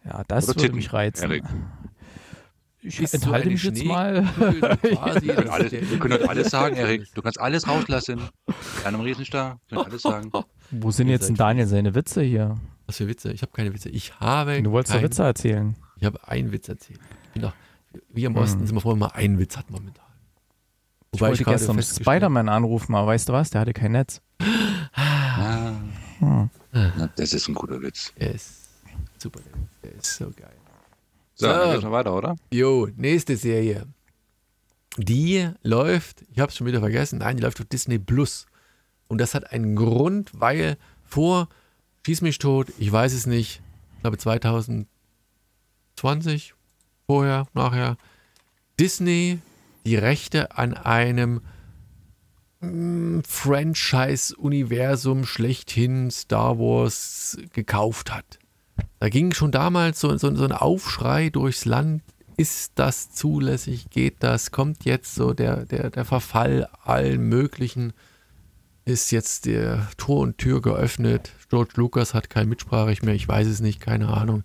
[0.04, 1.22] Ja, das Oder würde Titten, mich reizen.
[1.30, 1.44] Erik.
[2.86, 4.24] Ich Bist du enthalte eine mich jetzt mal.
[4.38, 4.44] So
[4.96, 7.14] quasi, Wir können das alles, ist wir können heute alles sagen, Erik.
[7.14, 8.20] Du kannst alles rauslassen.
[8.46, 9.58] Ist nicht da.
[9.68, 10.30] Wir können alles sagen.
[10.70, 12.56] Wo sind jetzt denn Daniel seine Witze hier?
[12.86, 13.32] Was für Witze?
[13.32, 13.88] Ich habe keine Witze.
[13.88, 15.74] Ich habe Du wolltest doch Witze erzählen.
[15.98, 17.00] Ich habe einen Witz erzählt.
[17.34, 17.52] Ich doch,
[18.10, 18.42] wie im Hm.
[18.42, 20.04] Osten sind wir froh, wenn man einen Witz hat momentan.
[21.12, 23.50] Ich wollte gerade gestern Spider-Man anrufen, aber weißt du was?
[23.50, 24.20] Der hatte kein Netz.
[24.92, 25.72] Ah,
[26.18, 26.50] Hm.
[26.72, 28.12] na, das ist ein guter Witz.
[28.16, 28.68] Ist
[29.18, 29.40] super.
[29.82, 30.55] Der ist so geil.
[31.36, 31.52] So, So.
[31.52, 32.36] dann geht's mal weiter, oder?
[32.52, 33.86] Jo, nächste Serie.
[34.98, 38.46] Die läuft, ich habe es schon wieder vergessen, nein, die läuft auf Disney Plus.
[39.08, 41.48] Und das hat einen Grund, weil vor
[42.06, 43.60] Schieß mich tot, ich weiß es nicht,
[43.96, 44.86] ich glaube 2020,
[47.08, 47.96] vorher, nachher,
[48.78, 49.40] Disney
[49.84, 51.40] die Rechte an einem
[52.60, 58.38] mm, Franchise-Universum schlechthin Star Wars gekauft hat.
[58.98, 62.02] Da ging schon damals so, so, so ein Aufschrei durchs Land.
[62.38, 63.88] Ist das zulässig?
[63.90, 64.50] Geht das?
[64.50, 67.92] Kommt jetzt so der, der, der Verfall allen möglichen?
[68.84, 71.32] Ist jetzt der Tor und Tür geöffnet?
[71.48, 73.14] George Lucas hat kein Mitspracherecht mehr.
[73.14, 74.44] Ich weiß es nicht, keine Ahnung.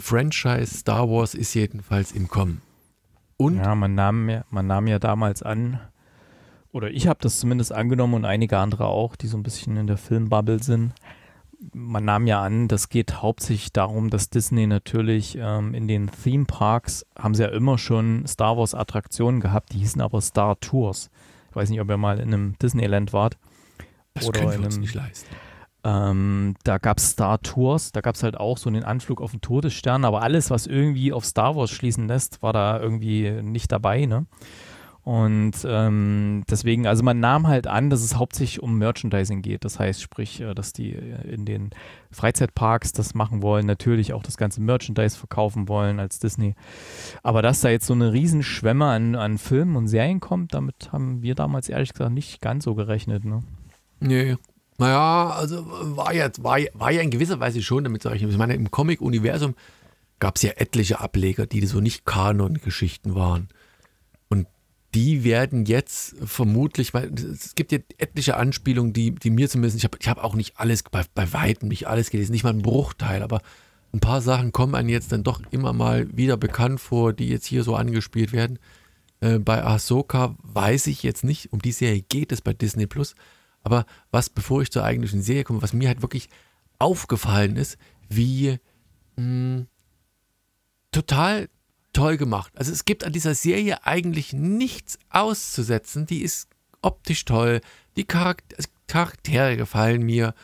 [0.00, 2.62] Franchise Star Wars ist jedenfalls im Kommen.
[3.36, 5.78] Und Ja, man nahm, ja- man nahm ja damals an,
[6.72, 9.86] oder ich habe das zumindest angenommen und einige andere auch, die so ein bisschen in
[9.86, 10.92] der Filmbubble sind.
[11.72, 16.44] Man nahm ja an, das geht hauptsächlich darum, dass Disney natürlich ähm, in den Theme
[16.44, 21.10] Parks haben sie ja immer schon Star Wars Attraktionen gehabt, die hießen aber Star Tours.
[21.50, 23.38] Ich weiß nicht, ob ihr mal in einem Disneyland wart.
[24.14, 25.34] das oder können wir uns einem- nicht leisten.
[25.86, 29.32] Ähm, da gab es Star Tours, da gab es halt auch so einen Anflug auf
[29.32, 33.70] den Todesstern, aber alles, was irgendwie auf Star Wars schließen lässt, war da irgendwie nicht
[33.70, 34.24] dabei, ne?
[35.04, 39.66] Und ähm, deswegen, also man nahm halt an, dass es hauptsächlich um Merchandising geht.
[39.66, 41.70] Das heißt, sprich, äh, dass die äh, in den
[42.10, 46.54] Freizeitparks das machen wollen, natürlich auch das ganze Merchandise verkaufen wollen als Disney.
[47.22, 51.20] Aber dass da jetzt so eine Riesenschwemme an, an Filmen und Serien kommt, damit haben
[51.20, 53.40] wir damals ehrlich gesagt nicht ganz so gerechnet, ne?
[54.00, 54.36] Nee.
[54.78, 58.30] Naja, also war ja, war, war ja in gewisser Weise schon damit zu rechnen.
[58.30, 59.54] Ich meine, im Comic-Universum
[60.18, 63.48] gab es ja etliche Ableger, die so nicht Kanon-Geschichten waren.
[64.94, 69.84] Die werden jetzt vermutlich, weil es gibt ja etliche Anspielungen, die, die mir zumindest, ich
[69.84, 72.62] habe ich hab auch nicht alles, bei, bei Weitem nicht alles gelesen, nicht mal einen
[72.62, 73.42] Bruchteil, aber
[73.92, 77.46] ein paar Sachen kommen einem jetzt dann doch immer mal wieder bekannt vor, die jetzt
[77.46, 78.58] hier so angespielt werden.
[79.20, 83.14] Äh, bei Ahsoka weiß ich jetzt nicht, um die Serie geht es bei Disney Plus.
[83.62, 86.28] Aber was, bevor ich zur eigentlichen Serie komme, was mir halt wirklich
[86.78, 87.78] aufgefallen ist,
[88.08, 88.58] wie
[89.16, 89.66] mh,
[90.92, 91.48] total
[91.94, 92.52] toll gemacht.
[92.56, 96.06] Also es gibt an dieser Serie eigentlich nichts auszusetzen.
[96.06, 96.48] Die ist
[96.82, 97.60] optisch toll.
[97.96, 100.34] Die Charakter Charaktere gefallen mir.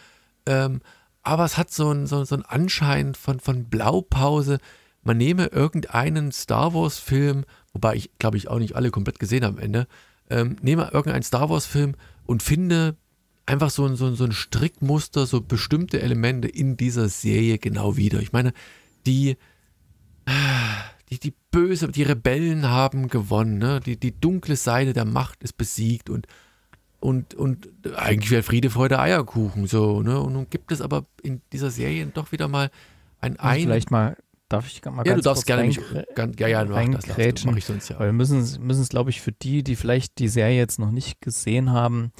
[0.46, 0.80] Ähm,
[1.22, 4.58] aber es hat so einen so, so Anschein von, von Blaupause.
[5.02, 9.58] Man nehme irgendeinen Star Wars-Film, wobei ich glaube ich auch nicht alle komplett gesehen habe
[9.58, 9.86] am Ende,
[10.30, 12.96] ähm, nehme irgendeinen Star Wars-Film und finde
[13.46, 17.96] einfach so ein, so, ein, so ein Strickmuster, so bestimmte Elemente in dieser Serie genau
[17.96, 18.20] wieder.
[18.20, 18.52] Ich meine,
[19.06, 19.36] die,
[21.10, 23.80] die, die böse, die Rebellen haben gewonnen, ne?
[23.80, 26.26] die, die dunkle Seite der Macht ist besiegt und,
[27.00, 30.02] und, und eigentlich wäre Friede, Freude, Eierkuchen so.
[30.02, 30.20] Ne?
[30.20, 32.70] Und nun gibt es aber in dieser Serie doch wieder mal
[33.20, 33.62] ein ein.
[33.62, 34.16] Vielleicht mal,
[34.48, 35.80] darf ich mal Ja, ganz du darfst kurz gerne mich.
[36.14, 37.98] Ganz, ja, ja, mach das, darfst du, reingrätschen, mach ich sonst ja.
[37.98, 40.78] Weil wir müssen es, müssen es, glaube ich, für die, die vielleicht die Serie jetzt
[40.78, 42.12] noch nicht gesehen haben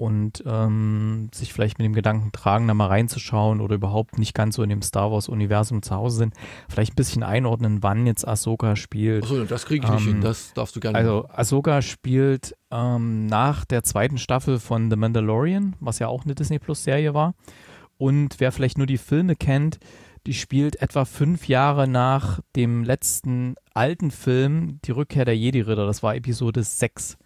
[0.00, 4.56] und ähm, sich vielleicht mit dem Gedanken tragen, da mal reinzuschauen oder überhaupt nicht ganz
[4.56, 6.34] so in dem Star Wars-Universum zu Hause sind,
[6.70, 9.24] vielleicht ein bisschen einordnen, wann jetzt Ahsoka spielt.
[9.24, 13.26] Achso, das kriege ich nicht Ähm, hin, das darfst du gerne Also Ahsoka spielt ähm,
[13.26, 17.34] nach der zweiten Staffel von The Mandalorian, was ja auch eine Disney Plus Serie war.
[17.98, 19.80] Und wer vielleicht nur die Filme kennt,
[20.26, 25.84] die spielt etwa fünf Jahre nach dem letzten alten Film, Die Rückkehr der Jedi-Ritter.
[25.84, 27.18] Das war Episode 6.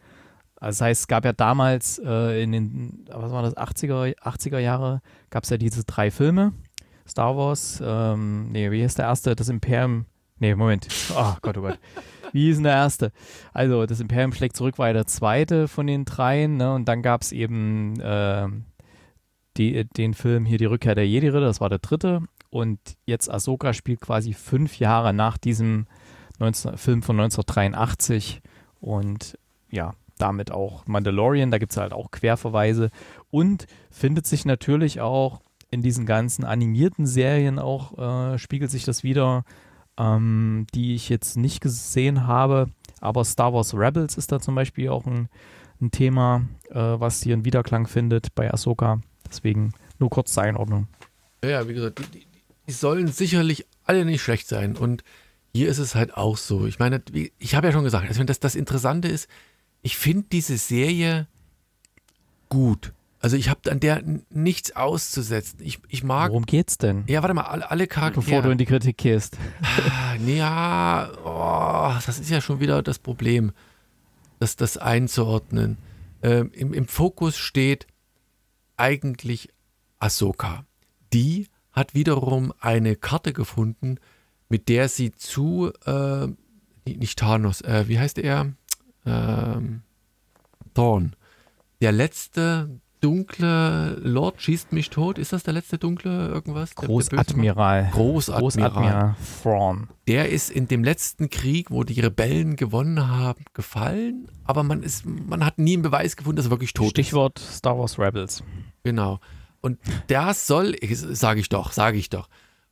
[0.65, 4.59] Also das heißt, es gab ja damals äh, in den, was war das, 80er, 80er
[4.59, 6.55] Jahre, gab es ja diese drei Filme.
[7.07, 9.37] Star Wars, ähm, nee, wie hieß der erste?
[9.37, 10.07] Das Imperium,
[10.39, 10.89] nee, Moment.
[11.15, 11.79] Oh Gott, oh Gott.
[12.33, 13.13] Wie hieß denn der erste?
[13.53, 16.73] Also, das Imperium schlägt zurück war ja der zweite von den dreien, ne?
[16.73, 18.65] Und dann gab es eben ähm,
[19.59, 22.23] die, den Film hier Die Rückkehr der Jedi-Ritter, das war der dritte.
[22.49, 25.87] Und jetzt Ahsoka spielt quasi fünf Jahre nach diesem
[26.39, 28.41] 19, Film von 1983
[28.81, 29.39] und
[29.71, 32.91] ja, damit auch Mandalorian, da gibt es halt auch Querverweise
[33.31, 37.99] und findet sich natürlich auch in diesen ganzen animierten Serien auch,
[38.35, 39.45] äh, spiegelt sich das wieder,
[39.99, 42.69] ähm, die ich jetzt nicht gesehen habe,
[43.01, 45.29] aber Star Wars Rebels ist da zum Beispiel auch ein,
[45.81, 50.87] ein Thema, äh, was hier einen Wiederklang findet bei Ahsoka, deswegen nur kurz zur Einordnung.
[51.45, 52.27] Ja, wie gesagt, die, die,
[52.69, 55.03] die sollen sicherlich alle nicht schlecht sein und
[55.55, 56.67] hier ist es halt auch so.
[56.67, 57.03] Ich meine,
[57.39, 59.29] ich habe ja schon gesagt, also das, das Interessante ist,
[59.85, 61.29] ich finde diese Serie
[62.49, 62.95] gut.
[63.21, 65.61] Also ich habe an der nichts auszusetzen.
[65.63, 66.31] Ich, ich mag.
[66.31, 67.05] Worum geht's denn?
[67.07, 68.25] Ja, warte mal, alle, alle Charaktere.
[68.25, 69.37] Bevor du in die Kritik gehst.
[69.63, 73.53] Ah, ja, oh, das ist ja schon wieder das Problem,
[74.41, 75.77] das, das einzuordnen.
[76.23, 77.87] Ähm, im, Im Fokus steht
[78.77, 79.51] eigentlich
[79.99, 80.65] Ahsoka.
[81.13, 83.99] Die hat wiederum eine Karte gefunden,
[84.49, 86.29] mit der sie zu, äh,
[86.87, 88.53] nicht Thanos, äh, wie heißt er?
[89.07, 89.83] Ähm,
[90.75, 91.15] Thorn.
[91.81, 92.69] Der letzte
[93.05, 95.19] dunkle Lord schießt mich tot.
[95.19, 96.75] Ist das der letzte dunkle irgendwas?
[96.75, 97.91] Großadmiral.
[97.93, 98.41] Großadmiral.
[98.41, 99.89] Großadmiral Thrawn.
[100.09, 105.05] Der ist in dem letzten Krieg, wo die Rebellen gewonnen haben, gefallen, aber man, ist,
[105.05, 107.45] man hat nie einen Beweis gefunden, dass er wirklich tot Stichwort ist.
[107.45, 108.43] Stichwort Star Wars Rebels.
[108.85, 109.21] Genau.
[109.61, 112.29] Und das soll, sage ich doch, sage ich doch.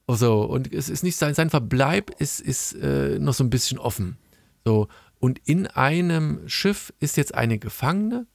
[0.07, 3.79] Also, und es ist nicht sein, sein Verbleib ist, ist äh, noch so ein bisschen
[3.79, 4.17] offen.
[4.65, 4.89] So,
[5.23, 8.27] und in einem Schiff ist jetzt eine Gefangene,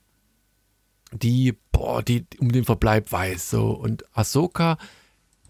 [1.12, 3.50] die, boah, die um den Verbleib weiß.
[3.50, 3.72] So.
[3.72, 4.78] Und Ahsoka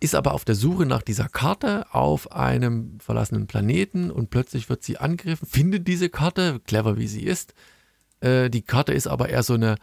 [0.01, 4.83] ist aber auf der Suche nach dieser Karte auf einem verlassenen Planeten und plötzlich wird
[4.83, 7.55] sie angegriffen, findet diese Karte, clever wie sie ist.
[8.19, 9.77] Äh, die Karte ist aber eher so eine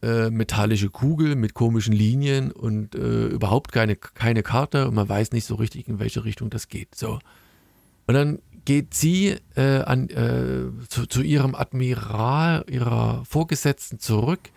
[0.00, 5.32] äh, metallische Kugel mit komischen Linien und äh, überhaupt keine, keine Karte und man weiß
[5.32, 6.94] nicht so richtig, in welche Richtung das geht.
[6.94, 7.18] So.
[8.06, 14.50] Und dann geht sie äh, an, äh, zu, zu, ihrem Admiral, ihrer Vorgesetzten zurück,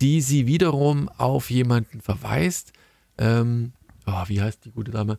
[0.00, 2.72] die sie wiederum auf jemanden verweist.
[3.18, 3.72] Ähm,
[4.06, 5.18] oh, wie heißt die gute Dame?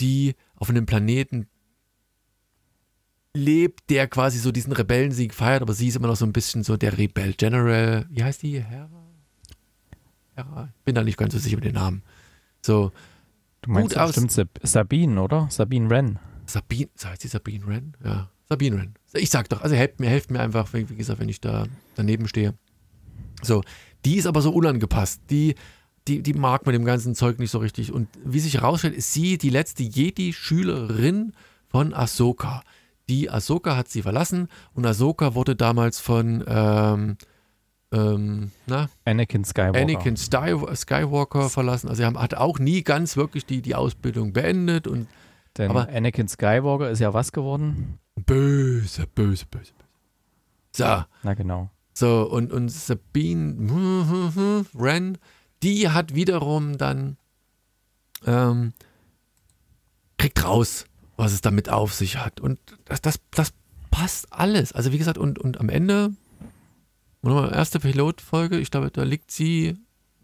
[0.00, 1.46] Die auf einem Planeten
[3.34, 6.64] lebt, der quasi so diesen Rebellensieg feiert, aber sie ist immer noch so ein bisschen
[6.64, 8.06] so der Rebell General.
[8.10, 8.62] Wie heißt die?
[8.62, 8.88] Hera?
[10.34, 10.68] Hera?
[10.84, 12.02] Bin da nicht ganz so sicher mit den Namen.
[12.62, 12.92] So.
[13.62, 15.48] Du meinst gut bestimmt Sabine, oder?
[15.50, 16.18] Sabine Wren.
[16.48, 17.96] Sabine, heißt die Sabine Wren?
[18.04, 18.94] Ja, Sabine Wren.
[19.14, 22.28] Ich sag doch, also helft mir, helft mir einfach, wie gesagt, wenn ich da daneben
[22.28, 22.54] stehe.
[23.42, 23.62] So,
[24.04, 25.22] die ist aber so unangepasst.
[25.30, 25.54] Die,
[26.08, 27.92] die, die mag mit dem ganzen Zeug nicht so richtig.
[27.92, 31.32] Und wie sich herausstellt, ist sie die letzte Jedi-Schülerin
[31.68, 32.62] von Ahsoka.
[33.08, 37.16] Die Ahsoka hat sie verlassen und Ahsoka wurde damals von ähm,
[37.90, 38.90] ähm, na?
[39.04, 39.80] Anakin Skywalker.
[39.80, 41.88] Anakin Skywalker verlassen.
[41.88, 45.08] Also er hat auch nie ganz wirklich die, die Ausbildung beendet und
[45.58, 47.98] denn Aber Anakin Skywalker ist ja was geworden?
[48.16, 49.72] Böse, böse, böse, böse.
[50.72, 50.84] So.
[51.22, 51.70] Na genau.
[51.92, 55.18] So, und, und Sabine Ren,
[55.62, 57.16] die hat wiederum dann
[58.24, 58.72] ähm,
[60.16, 62.40] kriegt raus, was es damit auf sich hat.
[62.40, 63.52] Und das, das, das
[63.90, 64.72] passt alles.
[64.72, 66.12] Also wie gesagt, und, und am Ende,
[67.24, 69.76] erste Pilotfolge, ich glaube, da liegt sie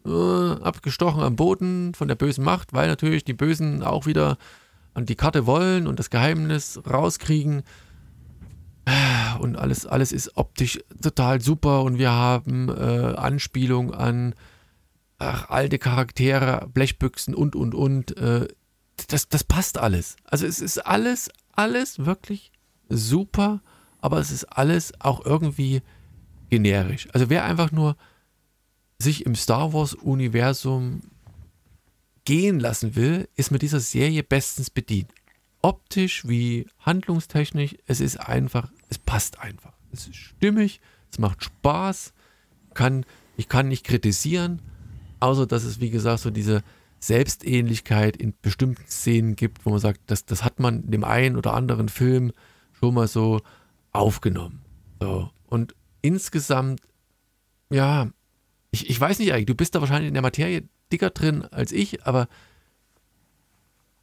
[0.06, 4.38] äh, abgestochen am Boden von der bösen Macht, weil natürlich die Bösen auch wieder
[4.94, 7.62] an die Karte wollen und das Geheimnis rauskriegen.
[9.40, 14.34] Und alles, alles ist optisch total super und wir haben äh, Anspielung an
[15.18, 18.16] ach, alte Charaktere, Blechbüchsen und, und, und.
[18.16, 18.48] Äh,
[19.08, 20.16] das, das passt alles.
[20.24, 22.52] Also es ist alles, alles wirklich
[22.88, 23.60] super,
[24.00, 25.82] aber es ist alles auch irgendwie
[26.50, 27.08] generisch.
[27.12, 27.96] Also wer einfach nur
[28.98, 31.02] sich im Star Wars-Universum
[32.24, 35.12] gehen lassen will, ist mit dieser Serie bestens bedient.
[35.62, 39.72] Optisch wie handlungstechnisch, es ist einfach, es passt einfach.
[39.92, 42.12] Es ist stimmig, es macht Spaß,
[42.74, 43.06] kann,
[43.36, 44.60] ich kann nicht kritisieren,
[45.20, 46.62] außer dass es, wie gesagt, so diese
[46.98, 51.36] Selbstähnlichkeit in bestimmten Szenen gibt, wo man sagt, das, das hat man in dem einen
[51.36, 52.32] oder anderen Film
[52.72, 53.40] schon mal so
[53.92, 54.62] aufgenommen.
[55.00, 55.30] So.
[55.46, 56.80] Und insgesamt,
[57.70, 58.10] ja,
[58.70, 61.72] ich, ich weiß nicht eigentlich, du bist da wahrscheinlich in der Materie dicker drin als
[61.72, 62.28] ich, aber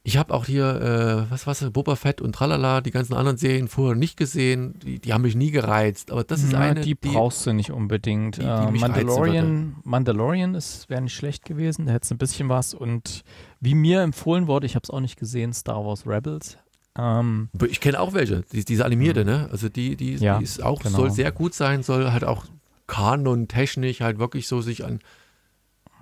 [0.04, 3.68] ich habe auch hier, äh, was war Boba Fett und Tralala, die ganzen anderen Serien
[3.68, 4.74] vorher nicht gesehen.
[4.84, 6.10] Die, die haben mich nie gereizt.
[6.10, 6.80] Aber das ist ja, eine.
[6.80, 8.38] Die, die brauchst du nicht unbedingt.
[8.38, 10.58] Die, äh, Mandalorian, Mandalorian
[10.88, 11.86] wäre nicht schlecht gewesen.
[11.86, 12.74] Da hätte es ein bisschen was.
[12.74, 13.22] Und
[13.60, 16.58] wie mir empfohlen wurde, ich habe es auch nicht gesehen, Star Wars Rebels.
[16.98, 18.42] Ähm, ich kenne auch welche.
[18.52, 19.30] Die, diese animierte, mhm.
[19.30, 19.48] ne?
[19.52, 20.96] Also die, die, ja, ist auch, genau.
[20.96, 22.46] soll sehr gut sein, soll halt auch
[22.88, 24.98] kanon-technisch halt wirklich so sich an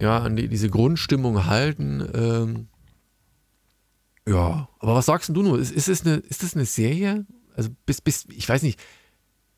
[0.00, 2.08] ja, an die, diese Grundstimmung halten.
[2.14, 2.68] Ähm,
[4.28, 5.58] ja, aber was sagst du nur?
[5.58, 7.26] Ist, ist, das eine, ist das eine Serie,
[7.56, 8.78] also bis, bis, ich weiß nicht,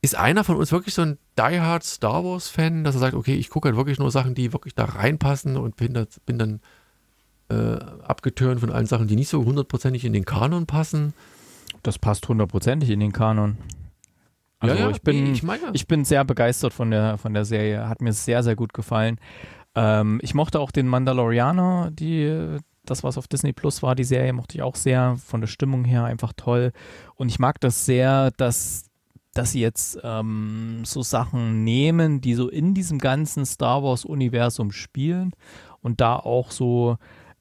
[0.00, 3.34] ist einer von uns wirklich so ein diehard Star Wars Fan, dass er sagt, okay,
[3.36, 6.60] ich gucke halt wirklich nur Sachen, die wirklich da reinpassen und bin, da, bin dann
[7.48, 7.54] äh,
[8.02, 11.14] abgetönt von allen Sachen, die nicht so hundertprozentig in den Kanon passen?
[11.82, 13.58] Das passt hundertprozentig in den Kanon.
[14.58, 17.34] Also Ja, ja, ich bin, nee, ich ich, meine- bin sehr begeistert von der, von
[17.34, 17.88] der Serie.
[17.88, 19.18] Hat mir sehr, sehr gut gefallen.
[19.74, 24.32] Ähm, ich mochte auch den Mandalorianer, die, das, was auf Disney Plus war, die Serie
[24.32, 25.16] mochte ich auch sehr.
[25.24, 26.72] Von der Stimmung her einfach toll.
[27.14, 28.84] Und ich mag das sehr, dass,
[29.34, 35.32] dass sie jetzt ähm, so Sachen nehmen, die so in diesem ganzen Star Wars-Universum spielen
[35.80, 36.96] und da auch so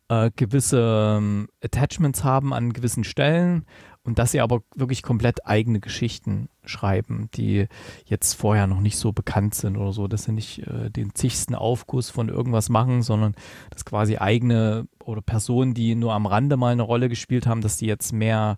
[0.10, 3.66] äh, gewisse ähm, Attachments haben an gewissen Stellen
[4.04, 7.68] und dass sie aber wirklich komplett eigene Geschichten schreiben, die
[8.06, 11.54] jetzt vorher noch nicht so bekannt sind oder so, dass sie nicht äh, den zigsten
[11.54, 13.36] Aufguss von irgendwas machen, sondern
[13.70, 17.78] dass quasi eigene oder Personen, die nur am Rande mal eine Rolle gespielt haben, dass
[17.78, 18.58] die jetzt mehr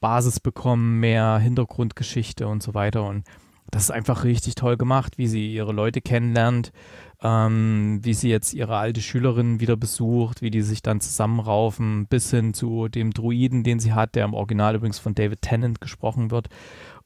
[0.00, 3.04] Basis bekommen, mehr Hintergrundgeschichte und so weiter.
[3.04, 3.24] Und
[3.70, 6.72] das ist einfach richtig toll gemacht, wie sie ihre Leute kennenlernt,
[7.22, 12.30] ähm, wie sie jetzt ihre alte Schülerin wieder besucht, wie die sich dann zusammenraufen, bis
[12.30, 16.30] hin zu dem Druiden, den sie hat, der im Original übrigens von David Tennant gesprochen
[16.30, 16.48] wird.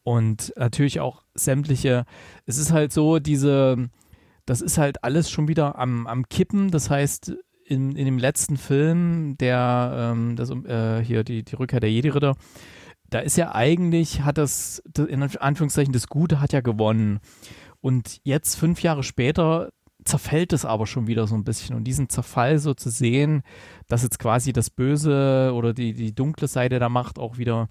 [0.05, 2.05] Und natürlich auch sämtliche,
[2.47, 3.89] es ist halt so, diese,
[4.47, 6.71] das ist halt alles schon wieder am, am Kippen.
[6.71, 7.35] Das heißt,
[7.65, 12.37] in, in dem letzten Film, der, ähm, das, äh, hier die, die Rückkehr der Jedi-Ritter,
[13.11, 17.21] da ist ja eigentlich, hat das, in Anführungszeichen, das Gute hat ja gewonnen.
[17.81, 19.71] Und jetzt, fünf Jahre später,
[20.05, 21.77] zerfällt es aber schon wieder so ein bisschen.
[21.77, 23.43] Und diesen Zerfall so zu sehen,
[23.89, 27.69] dass jetzt quasi das Böse oder die, die dunkle Seite der Macht auch wieder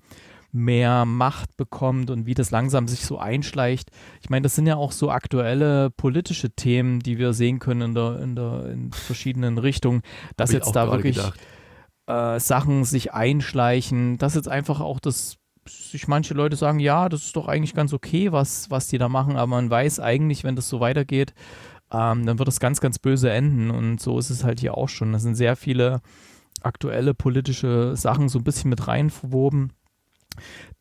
[0.54, 3.90] mehr Macht bekommt und wie das langsam sich so einschleicht.
[4.22, 7.96] Ich meine, das sind ja auch so aktuelle politische Themen, die wir sehen können in
[7.96, 10.04] der, in der in verschiedenen Richtungen,
[10.38, 11.20] dass Hab jetzt da wirklich
[12.06, 17.24] äh, Sachen sich einschleichen, dass jetzt einfach auch das sich manche Leute sagen, ja, das
[17.24, 20.56] ist doch eigentlich ganz okay, was, was die da machen, aber man weiß eigentlich, wenn
[20.56, 21.34] das so weitergeht,
[21.94, 24.90] ähm, dann wird das ganz, ganz böse enden und so ist es halt hier auch
[24.90, 25.14] schon.
[25.14, 26.02] Da sind sehr viele
[26.62, 29.72] aktuelle politische Sachen so ein bisschen mit rein verwoben.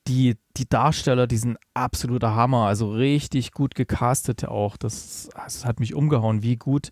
[0.08, 4.76] Die, die Darsteller, die sind absoluter Hammer, also richtig gut gecastet auch.
[4.76, 6.88] Das, das hat mich umgehauen, wie gut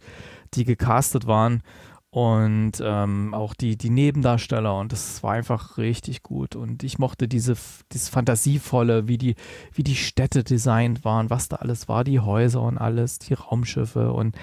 [0.55, 1.62] die gecastet waren
[2.11, 7.29] und ähm, auch die, die Nebendarsteller und das war einfach richtig gut und ich mochte
[7.29, 7.55] diese,
[7.93, 9.37] dieses Fantasievolle, wie die,
[9.73, 14.13] wie die Städte designt waren, was da alles war, die Häuser und alles, die Raumschiffe
[14.13, 14.37] und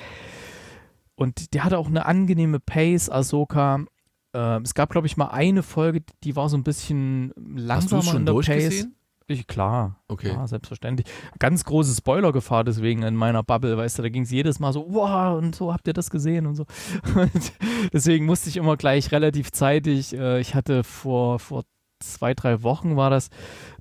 [1.16, 3.86] und die hatte auch eine angenehme Pace, Ahsoka.
[4.34, 7.96] Äh, es gab, glaube ich, mal eine Folge, die war so ein bisschen Hast du
[7.96, 8.88] langsamer es schon in der Pace.
[9.30, 10.30] Ich, klar, Okay.
[10.30, 11.06] ja, selbstverständlich.
[11.38, 14.86] Ganz große Spoilergefahr deswegen in meiner Bubble, weißt du, da ging es jedes Mal so,
[14.88, 16.66] wow, und so, habt ihr das gesehen und so.
[17.16, 17.52] Und
[17.92, 21.64] deswegen musste ich immer gleich relativ zeitig, äh, ich hatte vor, vor
[22.00, 23.30] zwei, drei Wochen war das,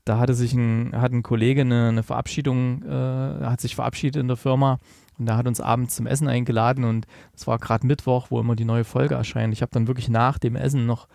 [0.05, 4.29] da hatte sich ein, hat ein Kollege eine, eine Verabschiedung, äh, hat sich verabschiedet in
[4.29, 4.79] der Firma
[5.19, 8.57] und da hat uns abends zum Essen eingeladen und es war gerade Mittwoch, wo immer
[8.57, 9.53] die neue Folge erscheint.
[9.53, 11.07] Ich habe dann wirklich nach dem Essen noch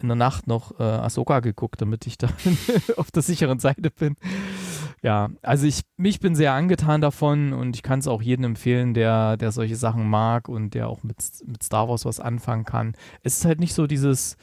[0.00, 2.28] in der Nacht noch äh, Ahsoka geguckt, damit ich da
[2.96, 4.16] auf der sicheren Seite bin.
[5.02, 8.94] Ja, also ich, mich bin sehr angetan davon und ich kann es auch jedem empfehlen,
[8.94, 11.16] der, der solche Sachen mag und der auch mit,
[11.46, 12.94] mit Star Wars was anfangen kann.
[13.22, 14.36] Es ist halt nicht so dieses,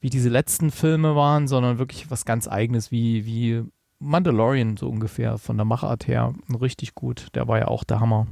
[0.00, 3.62] wie diese letzten Filme waren, sondern wirklich was ganz eigenes, wie, wie
[4.00, 6.34] Mandalorian so ungefähr von der Machart her.
[6.60, 7.28] Richtig gut.
[7.34, 8.26] Der war ja auch der Hammer.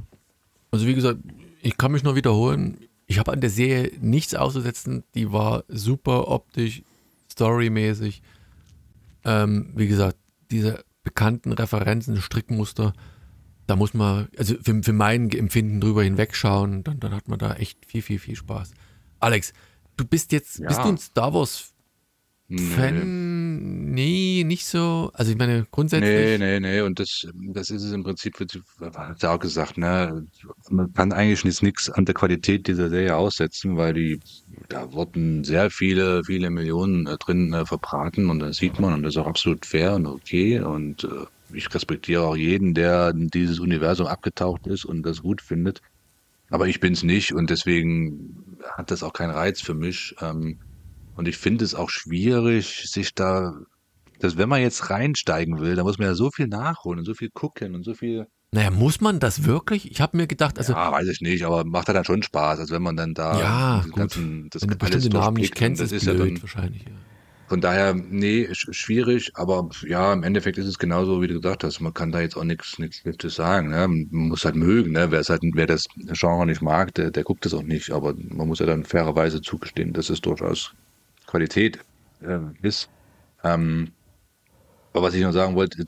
[0.69, 1.19] Also wie gesagt,
[1.61, 2.77] ich kann mich nur wiederholen.
[3.11, 5.03] Ich habe an der Serie nichts auszusetzen.
[5.15, 6.81] Die war super optisch,
[7.29, 8.21] storymäßig.
[9.25, 10.17] Ähm, wie gesagt,
[10.49, 12.93] diese bekannten Referenzen, Strickmuster,
[13.67, 17.53] da muss man, also für, für mein Empfinden drüber hinwegschauen, dann, dann hat man da
[17.55, 18.71] echt viel, viel, viel Spaß.
[19.19, 19.51] Alex,
[19.97, 20.67] du bist jetzt, Ja.
[20.69, 21.73] bist du ein Star Wars.
[22.49, 22.95] Fan?
[22.95, 23.20] Nee,
[23.91, 25.11] nicht so.
[25.13, 26.39] Also ich meine, Nee, grundsätzlich.
[26.39, 26.81] nee, nee.
[26.81, 28.35] Und das, das ist es im Prinzip,
[28.81, 30.25] hat er auch gesagt, ne?
[30.69, 34.19] Man kann eigentlich nichts an der Qualität dieser Serie aussetzen, weil die,
[34.69, 39.15] da wurden sehr viele, viele Millionen drin äh, verbraten und das sieht man und das
[39.15, 40.59] ist auch absolut fair und okay.
[40.61, 45.41] Und äh, ich respektiere auch jeden, der in dieses Universum abgetaucht ist und das gut
[45.41, 45.81] findet.
[46.49, 50.15] Aber ich bin's nicht und deswegen hat das auch keinen Reiz für mich.
[50.21, 50.59] Ähm,
[51.15, 53.53] und ich finde es auch schwierig, sich da
[54.23, 57.13] dass wenn man jetzt reinsteigen will, da muss man ja so viel nachholen und so
[57.13, 58.27] viel gucken und so viel.
[58.53, 59.89] Naja, muss man das wirklich?
[59.89, 62.59] Ich habe mir gedacht, also ja, weiß ich nicht, aber macht ja dann schon Spaß,
[62.59, 63.99] als wenn man dann da Ja, diesen gut.
[63.99, 66.83] ganzen, das wenn du bestimmte Namen nicht kennst, ist das ist ja blöd dann, wahrscheinlich.
[66.83, 66.91] Ja.
[67.47, 71.63] von daher, nee, sch- schwierig, aber ja, im Endeffekt ist es genauso, wie du gesagt
[71.63, 71.79] hast.
[71.79, 73.69] Man kann da jetzt auch nichts, Schlechtes sagen.
[73.69, 73.87] Ne?
[73.87, 75.11] Man muss halt mögen, ne?
[75.11, 77.91] Wer halt, wer das Genre nicht mag, der, der guckt es auch nicht.
[77.91, 80.73] Aber man muss ja dann fairerweise zugestehen, dass es durchaus
[81.25, 81.79] Qualität
[82.21, 82.89] äh, ist.
[83.43, 83.91] Ähm,
[84.93, 85.81] Aber was ich noch sagen wollte,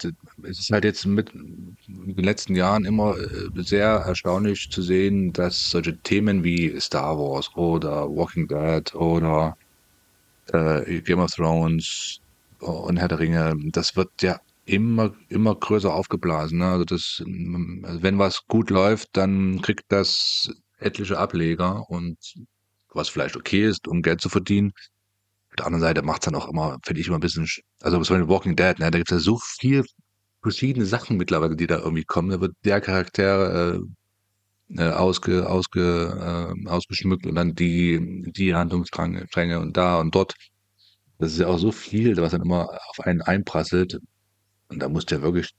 [0.44, 5.34] es ist halt jetzt mit in den letzten Jahren immer äh, sehr erstaunlich zu sehen,
[5.34, 9.58] dass solche Themen wie Star Wars oder Walking Dead oder
[10.54, 12.22] äh, Game of Thrones
[12.60, 16.60] und Herr der Ringe, das wird ja immer, immer größer aufgeblasen.
[16.60, 16.66] Ne?
[16.66, 17.24] Also das,
[17.84, 20.50] also wenn was gut läuft, dann kriegt das
[20.80, 22.18] etliche Ableger und
[22.94, 24.74] was vielleicht okay ist, um Geld zu verdienen.
[25.54, 27.48] Auf der anderen Seite macht es dann auch immer, finde ich immer ein bisschen,
[27.82, 29.84] also zum Beispiel Walking Dead, ne, da gibt es ja so viel
[30.42, 32.32] verschiedene Sachen mittlerweile, die da irgendwie kommen.
[32.32, 33.80] Da wird der Charakter äh,
[34.78, 40.34] äh, ausge, ausge, äh, ausgeschmückt und dann die, die Handlungsstränge und da und dort.
[41.20, 44.00] Das ist ja auch so viel, was dann immer auf einen einprasselt.
[44.70, 45.52] Und da musst du ja wirklich,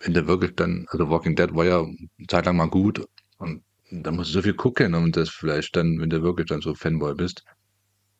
[0.00, 3.06] wenn du wirklich dann, also Walking Dead war ja eine Zeit lang mal gut
[3.38, 6.60] und da musst du so viel gucken, um das vielleicht dann, wenn du wirklich dann
[6.60, 7.44] so Fanboy bist.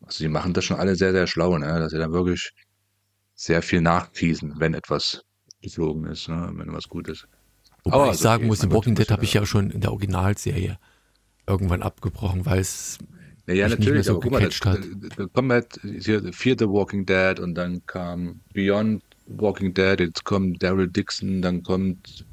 [0.03, 1.66] Also die machen das schon alle sehr, sehr schlau, ne?
[1.66, 2.53] dass sie dann wirklich
[3.34, 5.22] sehr viel nachschießen, wenn etwas
[5.62, 6.51] geflogen ist, ne?
[6.55, 7.26] wenn was gut ist.
[7.84, 9.92] Wobei Aber ich sagen okay, muss, in Walking Dead habe ich ja schon in der
[9.92, 10.78] Originalserie
[11.47, 12.99] irgendwann abgebrochen, weil es
[13.47, 17.07] naja, natürlich, nicht mehr so aber guck mal, da, da kommen halt hier vierte Walking
[17.07, 22.24] Dead und dann kam Beyond Walking Dead, jetzt kommt Daryl Dixon, dann kommt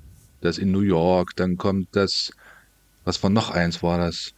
[0.42, 2.32] das in New York, dann kommt das,
[3.04, 4.34] was war noch eins, war das?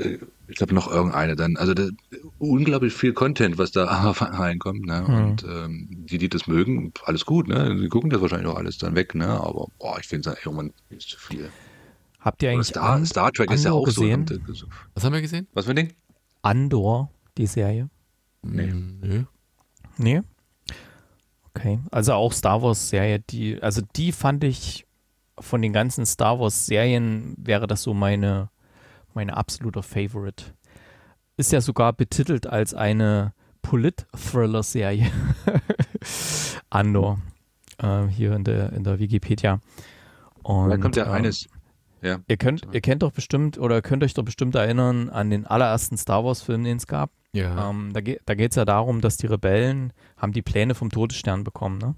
[0.00, 1.56] Äh, ich glaube noch irgendeine dann.
[1.56, 1.90] Also das,
[2.38, 4.86] unglaublich viel Content, was da reinkommt.
[4.86, 5.04] Ne?
[5.06, 5.14] Mhm.
[5.14, 7.48] Und ähm, die, die das mögen, alles gut.
[7.48, 7.76] Ne?
[7.76, 9.14] Die gucken das wahrscheinlich auch alles dann weg.
[9.14, 9.28] Ne?
[9.28, 11.50] Aber boah, ich finde es irgendwann ist zu viel.
[12.20, 14.26] Habt ihr eigentlich Star, An Star Trek Andor ist ja auch gesehen?
[14.48, 14.66] so.
[14.94, 15.46] Was haben wir gesehen?
[15.54, 15.92] Was für ein Ding?
[16.42, 17.88] Andor, die Serie?
[18.42, 18.72] Nee.
[18.72, 19.24] Nö.
[19.96, 20.22] Nee?
[21.54, 21.78] Okay.
[21.90, 24.86] Also auch Star Wars-Serie, die, also die fand ich
[25.38, 28.50] von den ganzen Star Wars-Serien wäre das so meine,
[29.14, 30.44] meine absoluter Favorite.
[31.36, 33.32] Ist ja sogar betitelt als eine
[33.62, 35.10] Polit-Thriller-Serie.
[36.70, 37.20] Andor.
[37.78, 39.60] Äh, hier in der, in der Wikipedia.
[40.42, 41.48] Und, da kommt ja ähm, eines.
[42.02, 42.18] Ja.
[42.28, 45.98] Ihr könnt, ihr kennt doch bestimmt oder könnt euch doch bestimmt erinnern an den allerersten
[45.98, 47.10] Star Wars-Film, den es gab.
[47.32, 47.70] Ja.
[47.70, 50.90] Ähm, da ge da geht es ja darum, dass die Rebellen haben die Pläne vom
[50.90, 51.94] Todesstern bekommen, ne?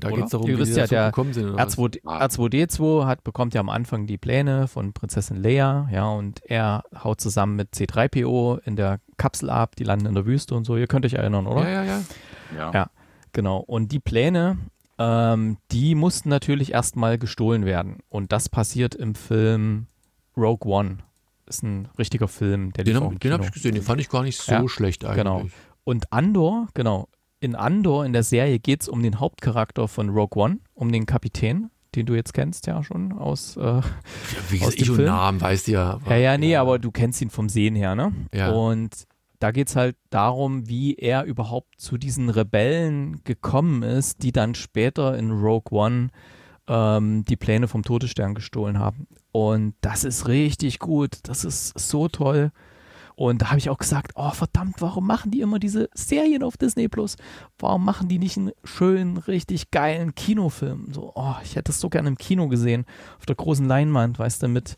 [0.00, 1.48] Da geht es darum, Ihr wie wisst die ja, dazu der gekommen sind.
[1.50, 1.76] Oder was?
[1.78, 2.24] R2, Ah.
[2.24, 7.20] R2D2 hat, bekommt ja am Anfang die Pläne von Prinzessin Leia, ja, und er haut
[7.20, 10.76] zusammen mit C3PO in der Kapsel ab, die landen in der Wüste und so.
[10.76, 11.62] Ihr könnt euch erinnern, oder?
[11.68, 12.02] Ja, ja, ja.
[12.56, 12.70] Ja.
[12.72, 12.90] Ja.
[13.32, 13.58] Genau.
[13.58, 14.56] Und die Pläne,
[14.98, 17.98] ähm, die mussten natürlich erstmal gestohlen werden.
[18.08, 19.86] Und das passiert im Film
[20.36, 20.98] Rogue One.
[21.46, 24.38] Ist ein richtiger Film, der Den habe hab ich gesehen, den fand ich gar nicht
[24.38, 25.16] so Ja, schlecht eigentlich.
[25.18, 25.42] genau.
[25.84, 27.08] Und Andor, genau,
[27.40, 31.06] in Andor, in der Serie, geht es um den Hauptcharakter von Rogue One, um den
[31.06, 33.56] Kapitän, den du jetzt kennst, ja schon aus.
[33.56, 33.82] Äh, Ja,
[34.50, 35.08] wie gesagt, ich dem und Film?
[35.08, 36.00] Namen weißt du ja.
[36.08, 38.12] ja, ja, nee, aber du kennst ihn vom Sehen her, ne?
[38.34, 38.50] Ja.
[38.50, 39.06] Und
[39.38, 44.54] da geht es halt darum, wie er überhaupt zu diesen Rebellen gekommen ist, die dann
[44.54, 46.08] später in Rogue One
[46.66, 49.06] ähm, die Pläne vom Todesstern gestohlen haben.
[49.30, 51.18] Und das ist richtig gut.
[51.22, 52.50] Das ist so toll.
[53.18, 56.56] Und da habe ich auch gesagt, oh verdammt, warum machen die immer diese Serien auf
[56.56, 57.16] Disney Plus?
[57.58, 60.92] Warum machen die nicht einen schönen, richtig geilen Kinofilm?
[60.92, 62.86] So, oh, ich hätte es so gerne im Kino gesehen,
[63.18, 64.76] auf der großen Leinwand, weißt du, mit,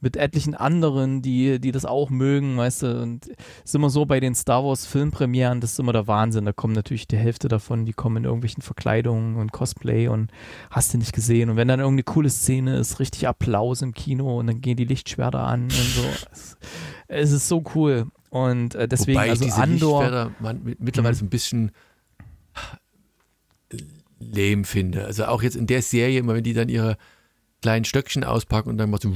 [0.00, 3.02] mit etlichen anderen, die, die das auch mögen, weißt du.
[3.02, 3.36] Und es
[3.66, 6.46] ist immer so bei den Star Wars Filmpremieren, das ist immer der Wahnsinn.
[6.46, 10.30] Da kommen natürlich die Hälfte davon, die kommen in irgendwelchen Verkleidungen und Cosplay und
[10.70, 11.50] hast du nicht gesehen.
[11.50, 14.84] Und wenn dann irgendeine coole Szene ist, richtig Applaus im Kino und dann gehen die
[14.86, 16.02] Lichtschwerter an und so.
[16.32, 16.56] Es,
[17.08, 18.06] es ist so cool.
[18.30, 20.00] Und äh, deswegen, Wobei also diese Andor.
[20.02, 21.18] Lichtschwerter man, mit- mittlerweile Mhm.
[21.18, 21.72] so ein bisschen
[24.18, 25.04] lame finde.
[25.04, 26.96] Also auch jetzt in der Serie, immer wenn die dann ihre
[27.62, 29.12] kleinen Stöckchen auspacken und dann mal so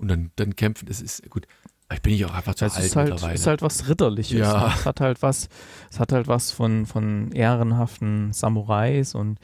[0.00, 1.46] und dann, dann kämpfen, das ist gut.
[1.92, 3.34] Ich bin ich auch einfach zu Es alt ist halt, mittlerweile.
[3.34, 4.38] ist halt was Ritterliches.
[4.38, 4.68] Ja.
[4.68, 4.74] ne?
[4.76, 5.48] Es hat halt was,
[5.90, 9.38] es hat halt was von, von ehrenhaften Samurais und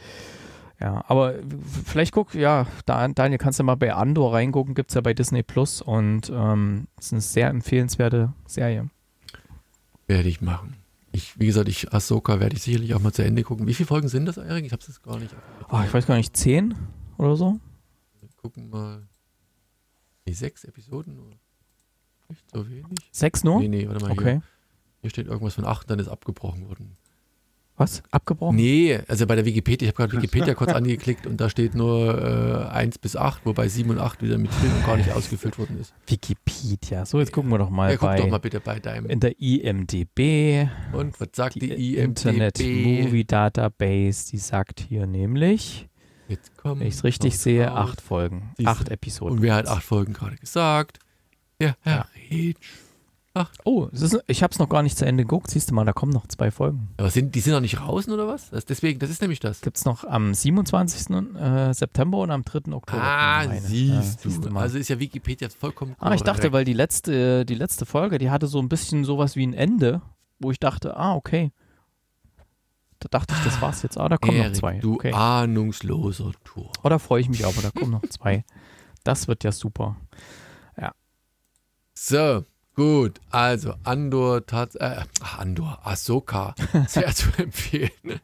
[0.78, 1.34] ja, aber
[1.86, 5.14] vielleicht guck, ja, da, Daniel, kannst du mal bei Andor reingucken, gibt es ja bei
[5.14, 8.90] Disney Plus und ähm, ist eine sehr empfehlenswerte Serie.
[10.06, 10.76] Werde ich machen.
[11.12, 13.66] Ich, wie gesagt, ich Ahsoka werde ich sicherlich auch mal zu Ende gucken.
[13.66, 14.66] Wie viele Folgen sind das, Erik?
[14.66, 15.34] Ich habe es gar nicht.
[15.70, 16.74] Oh, ich weiß gar nicht, zehn
[17.16, 17.58] oder so?
[18.47, 19.03] Wir gucken mal.
[20.28, 21.30] Die sechs Episoden nur.
[22.28, 22.86] Nicht so wenig?
[23.11, 23.59] Sechs nur?
[23.61, 24.12] Nee, nee, warte mal.
[24.12, 24.24] okay.
[24.34, 24.42] Hier,
[25.01, 26.97] hier steht irgendwas von acht, dann ist abgebrochen worden.
[27.76, 28.05] Was?
[28.12, 28.55] Abgebrochen?
[28.57, 32.70] Nee, also bei der Wikipedia, ich habe gerade Wikipedia kurz angeklickt und da steht nur
[32.70, 35.78] äh, 1 bis 8, wobei 7 und 8 wieder mit und gar nicht ausgefüllt worden
[35.80, 35.92] ist.
[36.07, 37.05] Wikipedia.
[37.05, 39.07] So, jetzt gucken wir doch mal Ja, guck bei doch mal bitte bei deinem.
[39.11, 40.68] in der IMDB.
[40.92, 42.05] Und was sagt die, Die IMDb?
[42.26, 45.88] Internet Movie Database, die sagt hier nämlich,
[46.28, 47.90] Jetzt kommt wenn ich es richtig sehe, raus.
[47.90, 48.50] acht Folgen.
[48.56, 48.70] Siehste.
[48.70, 49.36] Acht Episoden.
[49.36, 50.98] Und wer hat acht Folgen gerade gesagt?
[51.60, 52.66] Ja, Herr Ritsch.
[53.64, 55.50] Oh, es ist, ich habe es noch gar nicht zu Ende geguckt.
[55.50, 56.88] Siehst du mal, da kommen noch zwei Folgen.
[56.96, 58.48] Aber sind, die sind noch nicht draußen oder was?
[58.48, 59.60] Das, deswegen, das ist nämlich das.
[59.60, 61.10] Gibt es noch am 27.
[61.36, 62.72] Äh, September und am 3.
[62.72, 63.02] Oktober.
[63.02, 64.48] Ah, siehst Ja, du.
[64.50, 64.62] mal.
[64.62, 66.52] Also ist ja Wikipedia vollkommen Ah, ich dachte, korrekt.
[66.54, 70.00] weil die letzte, die letzte Folge, die hatte so ein bisschen sowas wie ein Ende,
[70.38, 71.52] wo ich dachte, ah, okay.
[73.01, 73.99] Da dachte ich, das war's jetzt.
[73.99, 74.78] Ah, da kommen noch Erik, zwei.
[74.78, 75.12] du Okay.
[75.12, 76.72] ahnungsloser Tor.
[76.82, 78.44] Oh, da freue ich mich aber, da kommen noch zwei.
[79.05, 79.97] Das wird ja super.
[81.99, 82.44] So,
[82.74, 83.20] gut.
[83.30, 84.97] Also, Andor, tat, äh,
[85.38, 86.55] Andor, Ahsoka,
[86.88, 88.20] sehr zu empfehlen.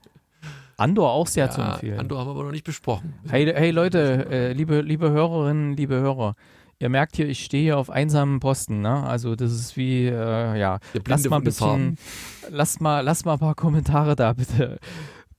[0.77, 1.99] Andor auch sehr zu Ja, empfehlen.
[1.99, 3.15] Andor haben wir aber noch nicht besprochen.
[3.29, 6.37] Hey, hey Leute, äh, liebe, liebe Hörerinnen, liebe Hörer,
[6.83, 9.05] ihr merkt hier, ich stehe hier auf einsamen Posten, ne?
[9.05, 11.97] Also das ist wie, äh, ja, lasst mal ein bisschen,
[12.51, 14.79] lasst mal, lasst mal ein paar Kommentare da, bitte.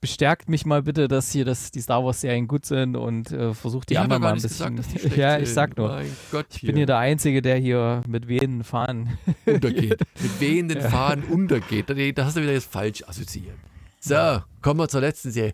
[0.00, 3.54] Bestärkt mich mal bitte, dass hier das, die Star Wars Serien gut sind und äh,
[3.54, 4.98] versucht die Ich anderen ja mal ein gesagt, bisschen.
[5.00, 6.02] schlecht ja, ich sag nur.
[6.30, 9.16] Gott, Ich bin hier der Einzige, der hier mit wehenden Fahnen.
[9.46, 10.00] untergeht.
[10.20, 11.88] Mit wehenden Fahnen untergeht.
[11.88, 13.56] Da da hast du wieder jetzt falsch assoziiert.
[14.00, 15.52] So, kommen wir zur letzten Serie.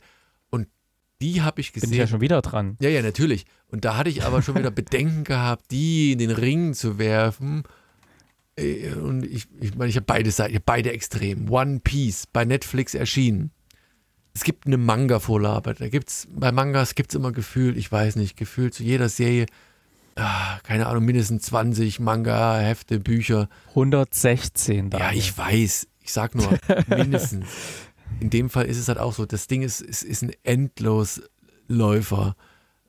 [1.21, 1.99] Die habe ich Bin ich gesehen.
[1.99, 2.77] ja schon wieder dran.
[2.81, 3.45] Ja, ja, natürlich.
[3.68, 7.62] Und da hatte ich aber schon wieder Bedenken gehabt, die in den Ring zu werfen.
[8.57, 11.49] Äh, Und ich, ich meine, ich habe beide Seiten, hab beide Extremen.
[11.49, 13.51] One Piece bei Netflix erschienen.
[14.33, 15.75] Es gibt eine Manga-Vorlage.
[15.75, 19.47] Da gibt's, bei Mangas gibt es immer gefühlt, ich weiß nicht, gefühlt zu jeder Serie,
[20.16, 23.49] ah, keine Ahnung, mindestens 20 Manga, Hefte, Bücher.
[23.71, 24.99] 116 da.
[24.99, 25.89] Ja, ich weiß.
[26.03, 26.59] Ich sag nur,
[26.89, 27.47] mindestens.
[28.21, 29.27] In dem Fall ist es halt auch so.
[29.27, 32.37] Das Ding ist, ist, ist ein Endlosläufer.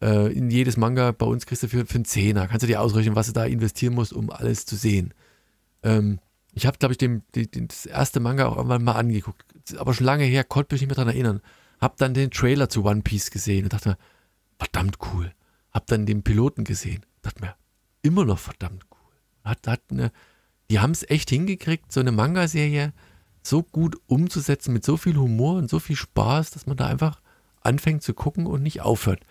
[0.02, 2.48] Äh, in jedes Manga bei uns kriegst du für, für einen Zehner.
[2.48, 5.14] Kannst du dir ausrechnen, was du da investieren musst, um alles zu sehen.
[5.84, 6.20] Ähm,
[6.54, 9.46] ich habe, glaube ich, dem, die, die, das erste Manga auch irgendwann mal angeguckt.
[9.78, 11.42] Aber schon lange her, konnte mich nicht mehr daran erinnern.
[11.80, 13.98] Hab dann den Trailer zu One Piece gesehen und dachte mir,
[14.60, 15.32] verdammt cool.
[15.72, 17.06] Hab dann den Piloten gesehen.
[17.22, 17.56] Dachte mir,
[18.02, 18.98] immer noch verdammt cool.
[19.46, 20.12] Hat, hat eine,
[20.70, 22.94] die haben es echt hingekriegt, so eine Manga-Serie
[23.44, 27.22] so gut umzusetzen, mit so viel Humor und so viel Spaß, dass man da einfach
[27.62, 29.22] anfängt zu gucken und nicht aufhört.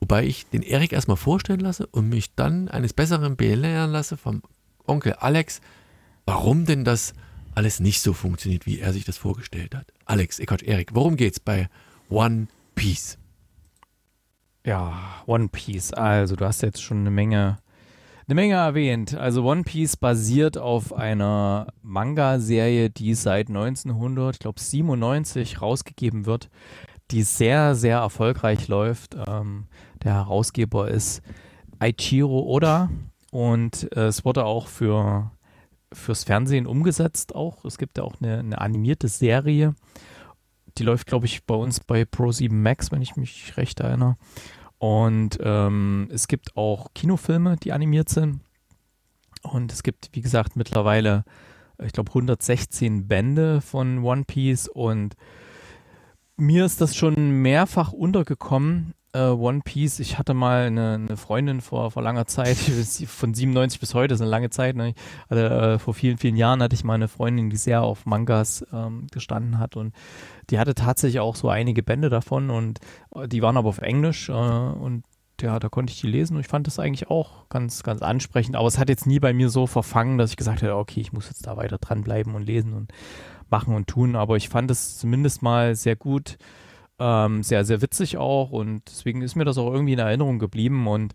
[0.00, 4.42] Wobei ich den Erik erstmal vorstellen lasse und mich dann eines Besseren belehren lasse vom
[4.86, 5.60] Onkel Alex,
[6.24, 7.14] warum denn das
[7.54, 9.92] alles nicht so funktioniert, wie er sich das vorgestellt hat.
[10.04, 11.68] Alex, eh Quatsch, Erik, worum geht's bei
[12.08, 12.46] One
[12.76, 13.18] Piece?
[14.64, 15.92] Ja, One Piece.
[15.92, 17.58] Also, du hast jetzt schon eine Menge,
[18.28, 19.14] eine Menge erwähnt.
[19.14, 26.50] Also, One Piece basiert auf einer Manga-Serie, die seit 1900, ich glaube 97 rausgegeben wird,
[27.10, 29.16] die sehr, sehr erfolgreich läuft.
[29.26, 29.66] Ähm,
[30.04, 31.22] der Herausgeber ist
[31.78, 32.90] Aichiro Oda
[33.30, 35.30] und äh, es wurde auch für
[35.90, 37.64] fürs Fernsehen umgesetzt auch.
[37.64, 39.74] Es gibt ja auch eine, eine animierte Serie.
[40.76, 44.16] Die läuft, glaube ich, bei uns bei Pro7 Max, wenn ich mich recht erinnere.
[44.78, 48.40] Und ähm, es gibt auch Kinofilme, die animiert sind.
[49.42, 51.24] Und es gibt, wie gesagt, mittlerweile,
[51.82, 54.68] ich glaube, 116 Bände von One Piece.
[54.68, 55.16] Und
[56.36, 58.94] mir ist das schon mehrfach untergekommen.
[59.14, 62.56] Äh, One Piece, ich hatte mal eine, eine Freundin vor, vor langer Zeit,
[63.06, 64.76] von 97 bis heute, das ist eine lange Zeit.
[64.76, 64.94] Ne?
[65.28, 68.66] Also, äh, vor vielen, vielen Jahren hatte ich mal eine Freundin, die sehr auf Mangas
[68.72, 69.76] ähm, gestanden hat.
[69.76, 69.94] Und
[70.50, 72.50] die hatte tatsächlich auch so einige Bände davon.
[72.50, 72.80] Und
[73.14, 74.28] äh, die waren aber auf Englisch.
[74.28, 75.04] Äh, und
[75.40, 78.56] ja, da konnte ich die lesen und ich fand das eigentlich auch ganz, ganz ansprechend.
[78.56, 81.12] Aber es hat jetzt nie bei mir so verfangen, dass ich gesagt hätte, okay, ich
[81.12, 82.92] muss jetzt da weiter dranbleiben und lesen und
[83.48, 84.16] machen und tun.
[84.16, 86.38] Aber ich fand es zumindest mal sehr gut,
[86.98, 90.86] ähm, sehr, sehr witzig auch und deswegen ist mir das auch irgendwie in Erinnerung geblieben
[90.86, 91.14] und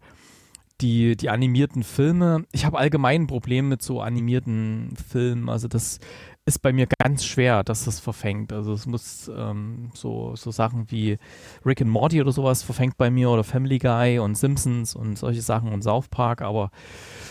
[0.81, 5.99] die, die animierten Filme, ich habe allgemein ein Problem mit so animierten Filmen, also das
[6.45, 8.51] ist bei mir ganz schwer, dass das verfängt.
[8.51, 11.17] Also es muss ähm, so, so Sachen wie
[11.65, 15.41] Rick and Morty oder sowas verfängt bei mir oder Family Guy und Simpsons und solche
[15.41, 16.71] Sachen und South Park, aber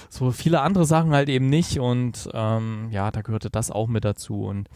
[0.09, 4.05] so viele andere Sachen halt eben nicht und ähm, ja, da gehörte das auch mit
[4.05, 4.69] dazu und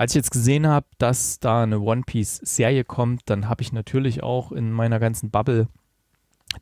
[0.00, 3.70] als ich jetzt gesehen habe, dass da eine One Piece Serie kommt, dann habe ich
[3.74, 5.68] natürlich auch in meiner ganzen Bubble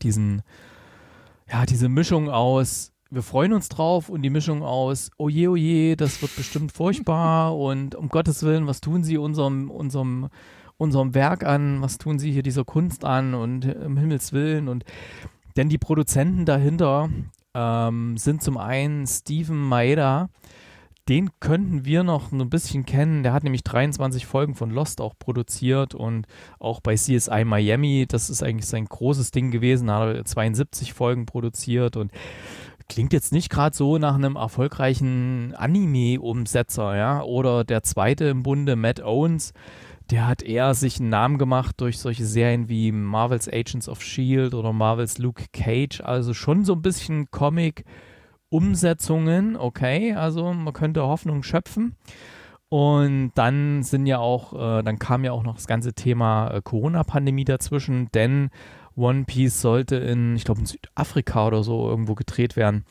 [0.03, 0.43] diesen,
[1.49, 5.55] ja, diese Mischung aus, wir freuen uns drauf und die Mischung aus, oh je, oh
[5.55, 10.30] je, das wird bestimmt furchtbar und um Gottes Willen, was tun sie unserem, unserem,
[10.76, 14.66] unserem Werk an, was tun sie hier dieser Kunst an und um Himmels Willen?
[14.66, 14.84] Und
[15.57, 17.09] denn die Produzenten dahinter
[17.55, 20.28] ähm, sind zum einen Steven Maeda,
[21.09, 23.22] den könnten wir noch ein bisschen kennen.
[23.22, 26.26] Der hat nämlich 23 Folgen von Lost auch produziert und
[26.59, 31.24] auch bei CSI Miami, das ist eigentlich sein großes Ding gewesen, hat er 72 Folgen
[31.24, 32.12] produziert und
[32.88, 37.22] klingt jetzt nicht gerade so nach einem erfolgreichen Anime-Umsetzer, ja.
[37.22, 39.52] Oder der zweite im Bunde, Matt Owens,
[40.11, 44.54] der hat eher sich einen Namen gemacht durch solche Serien wie Marvel's Agents of Shield
[44.54, 47.84] oder Marvel's Luke Cage, also schon so ein bisschen Comic
[48.51, 51.96] Umsetzungen, okay, also man könnte Hoffnung schöpfen.
[52.70, 56.61] Und dann sind ja auch, äh, dann kam ja auch noch das ganze Thema äh,
[56.62, 58.51] Corona-Pandemie dazwischen, denn
[58.94, 62.84] One Piece sollte in, ich glaube, in Südafrika oder so irgendwo gedreht werden.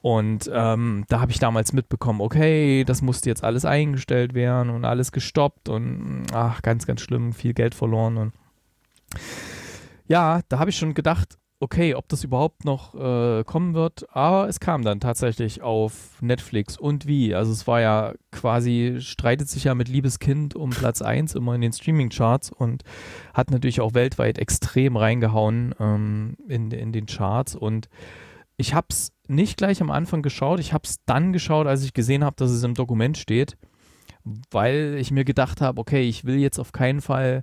[0.00, 4.84] Und ähm, da habe ich damals mitbekommen, okay, das musste jetzt alles eingestellt werden und
[4.84, 8.16] alles gestoppt und ach, ganz, ganz schlimm, viel Geld verloren.
[8.16, 8.32] Und
[10.06, 14.48] ja, da habe ich schon gedacht, okay, ob das überhaupt noch äh, kommen wird, aber
[14.48, 16.78] es kam dann tatsächlich auf Netflix.
[16.78, 17.34] Und wie.
[17.34, 21.60] Also es war ja quasi, streitet sich ja mit Liebeskind um Platz 1 immer in
[21.60, 22.84] den Streaming-Charts und
[23.34, 27.56] hat natürlich auch weltweit extrem reingehauen ähm, in, in den Charts.
[27.56, 27.88] Und
[28.56, 31.92] ich habe es nicht gleich am Anfang geschaut, ich habe es dann geschaut, als ich
[31.92, 33.56] gesehen habe, dass es im Dokument steht,
[34.50, 37.42] weil ich mir gedacht habe, okay, ich will jetzt auf keinen Fall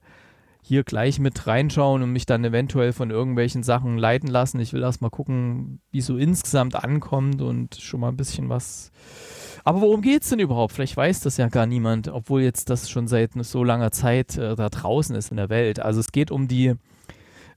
[0.68, 4.60] hier gleich mit reinschauen und mich dann eventuell von irgendwelchen Sachen leiten lassen.
[4.60, 8.92] Ich will erst mal gucken, wie so insgesamt ankommt und schon mal ein bisschen was.
[9.64, 10.74] Aber worum geht es denn überhaupt?
[10.74, 14.56] Vielleicht weiß das ja gar niemand, obwohl jetzt das schon seit so langer Zeit äh,
[14.56, 15.80] da draußen ist in der Welt.
[15.80, 16.74] Also es geht um die.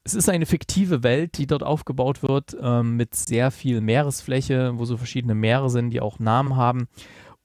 [0.04, 4.84] Es ist eine fiktive Welt, die dort aufgebaut wird, ähm, mit sehr viel Meeresfläche, wo
[4.84, 6.88] so verschiedene Meere sind, die auch Namen haben.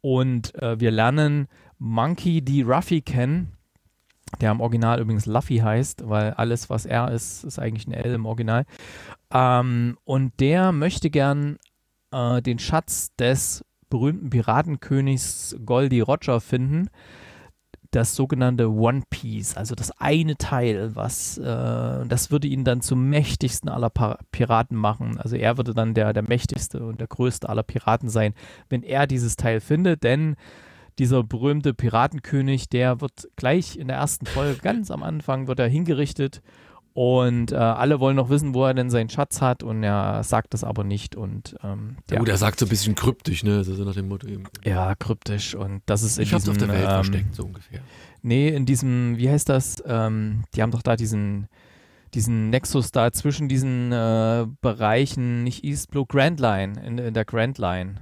[0.02, 1.48] Und äh, wir lernen
[1.80, 2.64] Monkey D.
[2.64, 3.54] Ruffy kennen
[4.42, 8.14] der im Original übrigens Luffy heißt, weil alles, was er ist, ist eigentlich ein L
[8.14, 8.66] im Original.
[9.32, 11.58] Ähm, und der möchte gern
[12.12, 16.90] äh, den Schatz des berühmten Piratenkönigs Goldie Roger finden.
[17.92, 23.08] Das sogenannte One Piece, also das eine Teil, was äh, das würde ihn dann zum
[23.08, 23.92] mächtigsten aller
[24.32, 25.20] Piraten machen.
[25.20, 28.34] Also er würde dann der, der mächtigste und der größte aller Piraten sein,
[28.68, 30.38] wenn er dieses Teil findet, denn
[31.00, 35.68] dieser berühmte Piratenkönig, der wird gleich in der ersten Folge, ganz am Anfang, wird er
[35.68, 36.42] hingerichtet
[36.94, 40.54] und äh, alle wollen noch wissen, wo er denn seinen Schatz hat und er sagt
[40.54, 41.16] das aber nicht.
[41.16, 42.20] Und, ähm, ja.
[42.20, 43.64] Gut, er sagt so ein bisschen kryptisch, ne?
[43.64, 44.44] So nach dem Motto eben.
[44.64, 46.52] Ja, kryptisch und das ist in ich diesem...
[46.52, 47.80] auf der Welt ähm, versteckt, so ungefähr.
[48.22, 49.84] Nee, in diesem, wie heißt das?
[49.88, 51.48] Ähm, die haben doch da diesen
[52.14, 57.26] diesen Nexus da zwischen diesen äh, Bereichen, nicht East Blue Grand Line, in, in der
[57.26, 57.96] Grand Line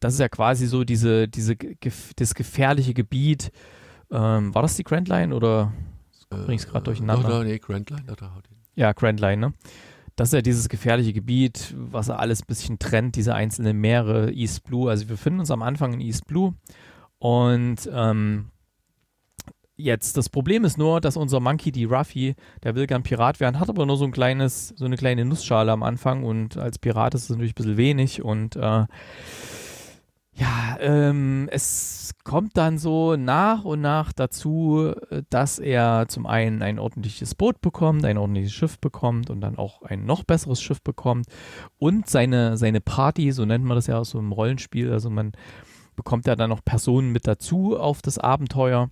[0.00, 1.56] das ist ja quasi so diese, diese,
[2.16, 3.50] das gefährliche Gebiet.
[4.10, 5.72] Ähm, war das die Grand Line oder
[6.30, 7.28] bringe ich es gerade durcheinander?
[7.28, 8.42] Doch, nee, Grand Line, da
[8.74, 9.54] Ja, Grand Line, ne?
[10.16, 14.64] Das ist ja dieses gefährliche Gebiet, was alles ein bisschen trennt, diese einzelnen Meere, East
[14.64, 14.90] Blue.
[14.90, 16.54] Also wir befinden uns am Anfang in East Blue
[17.18, 18.50] und ähm,
[19.76, 21.84] jetzt, das Problem ist nur, dass unser Monkey D.
[21.84, 22.34] Ruffy,
[22.64, 25.70] der will gern Pirat werden, hat aber nur so ein kleines, so eine kleine Nussschale
[25.70, 28.86] am Anfang und als Pirat ist es natürlich ein bisschen wenig und äh,
[30.38, 34.92] ja, ähm, es kommt dann so nach und nach dazu,
[35.30, 39.82] dass er zum einen ein ordentliches Boot bekommt, ein ordentliches Schiff bekommt und dann auch
[39.82, 41.26] ein noch besseres Schiff bekommt
[41.78, 45.32] und seine, seine Party, so nennt man das ja auch so im Rollenspiel, also man
[45.96, 48.90] bekommt ja dann noch Personen mit dazu auf das Abenteuer.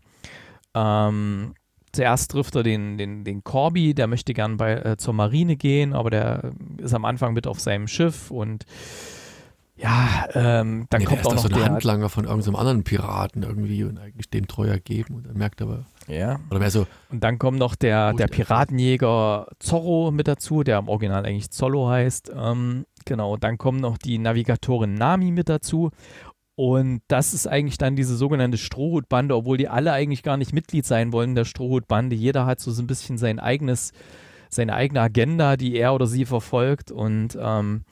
[0.74, 1.55] Ähm,
[1.92, 5.92] zuerst trifft er den, den, den Corby, der möchte gern bei, äh, zur Marine gehen,
[5.92, 8.64] aber der ist am Anfang mit auf seinem Schiff und
[9.77, 13.85] ja, ähm, dann nee, kommt auch noch so ein Handlanger von irgendeinem anderen Piraten irgendwie
[13.85, 15.85] und eigentlich dem treuer geben und dann merkt aber.
[16.09, 16.41] Ja.
[16.51, 16.87] Oder mehr so.
[17.11, 21.89] Und dann kommt noch der, der Piratenjäger Zorro mit dazu, der im Original eigentlich Zollo
[21.89, 22.33] heißt.
[22.35, 25.91] Ähm, genau, dann kommt noch die Navigatorin Nami mit dazu.
[26.55, 30.87] Und das ist eigentlich dann diese sogenannte Strohhutbande, obwohl die alle eigentlich gar nicht Mitglied
[30.87, 32.16] sein wollen der Strohhutbande.
[32.16, 33.93] Jeder hat so, so ein bisschen sein eigenes,
[34.49, 36.91] seine eigene Agenda, die er oder sie verfolgt.
[36.91, 37.85] Und ähm,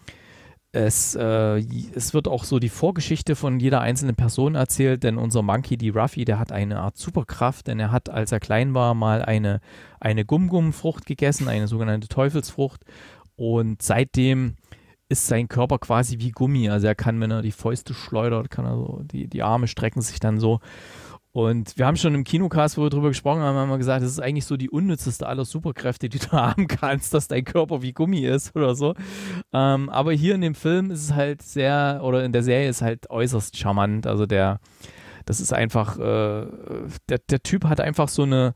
[0.75, 1.59] es, äh,
[1.95, 5.91] es wird auch so die Vorgeschichte von jeder einzelnen Person erzählt, denn unser Monkey, die
[5.91, 9.61] Ruffy, der hat eine Art Superkraft, denn er hat, als er klein war, mal eine,
[10.01, 12.85] eine Gum-Gum-Frucht gegessen, eine sogenannte Teufelsfrucht.
[13.37, 14.57] Und seitdem
[15.09, 16.69] ist sein Körper quasi wie Gummi.
[16.69, 20.03] Also er kann, wenn er die Fäuste schleudert, kann er so, die, die Arme strecken
[20.03, 20.61] sich dann so.
[21.35, 24.11] Und wir haben schon im Kinocast, wo wir drüber gesprochen haben, haben wir gesagt, das
[24.13, 27.93] ist eigentlich so die unnützeste aller Superkräfte, die du haben kannst, dass dein Körper wie
[27.93, 28.95] Gummi ist oder so.
[29.53, 32.83] Ähm, aber hier in dem Film ist es halt sehr, oder in der Serie ist
[32.83, 34.07] halt äußerst charmant.
[34.07, 34.61] Also der,
[35.27, 36.47] das ist einfach, äh,
[37.09, 38.55] der, der Typ hat einfach so eine,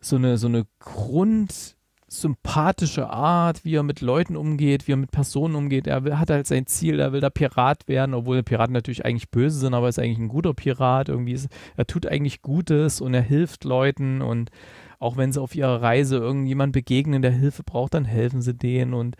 [0.00, 1.77] so eine, so eine Grund,
[2.08, 5.86] sympathische Art, wie er mit Leuten umgeht, wie er mit Personen umgeht.
[5.86, 9.30] Er will, hat halt sein Ziel, er will da Pirat werden, obwohl Piraten natürlich eigentlich
[9.30, 11.10] böse sind, aber er ist eigentlich ein guter Pirat.
[11.10, 14.50] Irgendwie ist, er tut eigentlich Gutes und er hilft Leuten und
[14.98, 18.94] auch wenn sie auf ihrer Reise irgendjemand begegnen, der Hilfe braucht, dann helfen sie denen
[18.94, 19.16] und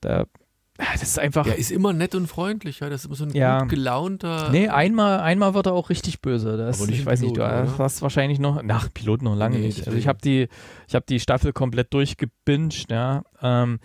[0.00, 0.24] da
[0.78, 1.46] das ist einfach.
[1.46, 2.88] Er ist immer nett und freundlich, ja.
[2.88, 3.60] Das ist immer so ein ja.
[3.60, 4.50] gut gelaunter.
[4.50, 6.56] Nee, einmal, einmal wird er auch richtig böse.
[6.56, 8.62] Das, Aber nicht ich weiß Pilot, nicht, du hast wahrscheinlich noch.
[8.62, 9.86] Nach Pilot noch lange nee, nicht.
[9.86, 10.48] Also ich habe die,
[10.88, 13.22] ich die Staffel komplett durchgebinged, ja.
[13.42, 13.80] Ähm,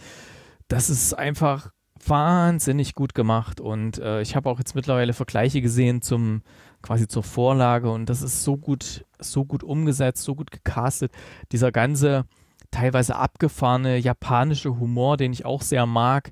[0.70, 1.72] das ist einfach
[2.06, 6.42] wahnsinnig gut gemacht und äh, ich habe auch jetzt mittlerweile Vergleiche gesehen zum
[6.82, 11.12] quasi zur Vorlage und das ist so gut, so gut umgesetzt, so gut gecastet.
[11.52, 12.26] Dieser ganze
[12.72, 16.32] teilweise abgefahrene japanische Humor, den ich auch sehr mag,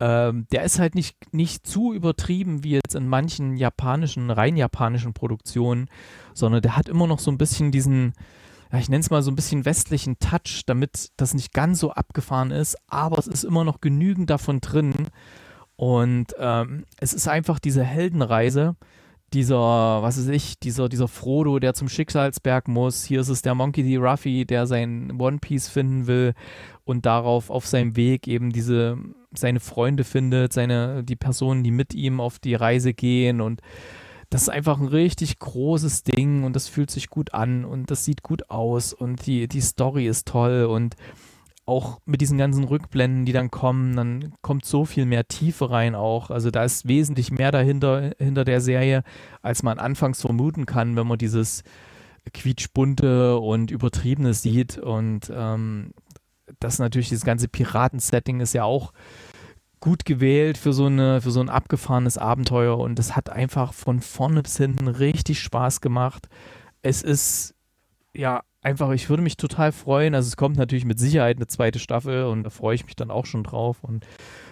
[0.00, 5.12] ähm, der ist halt nicht, nicht zu übertrieben wie jetzt in manchen japanischen, rein japanischen
[5.12, 5.88] Produktionen,
[6.34, 8.14] sondern der hat immer noch so ein bisschen diesen,
[8.72, 11.90] ja, ich nenne es mal so ein bisschen westlichen Touch, damit das nicht ganz so
[11.90, 15.08] abgefahren ist, aber es ist immer noch genügend davon drin.
[15.76, 18.76] Und ähm, es ist einfach diese Heldenreise,
[19.32, 23.04] dieser, was weiß ich, dieser, dieser Frodo, der zum Schicksalsberg muss.
[23.04, 23.96] Hier ist es der Monkey D.
[23.96, 26.34] Ruffy, der sein One Piece finden will
[26.84, 28.96] und darauf auf seinem Weg eben diese,
[29.34, 33.60] seine Freunde findet, seine, die Personen, die mit ihm auf die Reise gehen und
[34.30, 38.04] das ist einfach ein richtig großes Ding und das fühlt sich gut an und das
[38.04, 40.96] sieht gut aus und die, die Story ist toll und
[41.68, 45.94] auch mit diesen ganzen Rückblenden, die dann kommen, dann kommt so viel mehr Tiefe rein
[45.94, 46.30] auch.
[46.30, 49.02] Also da ist wesentlich mehr dahinter hinter der Serie,
[49.42, 51.62] als man anfangs vermuten kann, wenn man dieses
[52.32, 54.78] quietschbunte und übertriebene sieht.
[54.78, 55.92] Und ähm,
[56.60, 58.92] das natürlich, dieses ganze Piraten-Setting ist ja auch
[59.80, 64.00] gut gewählt für so, eine, für so ein abgefahrenes Abenteuer und es hat einfach von
[64.00, 66.28] vorne bis hinten richtig Spaß gemacht.
[66.82, 67.54] Es ist
[68.12, 70.14] ja einfach, ich würde mich total freuen.
[70.14, 73.10] Also es kommt natürlich mit Sicherheit eine zweite Staffel und da freue ich mich dann
[73.10, 74.06] auch schon drauf und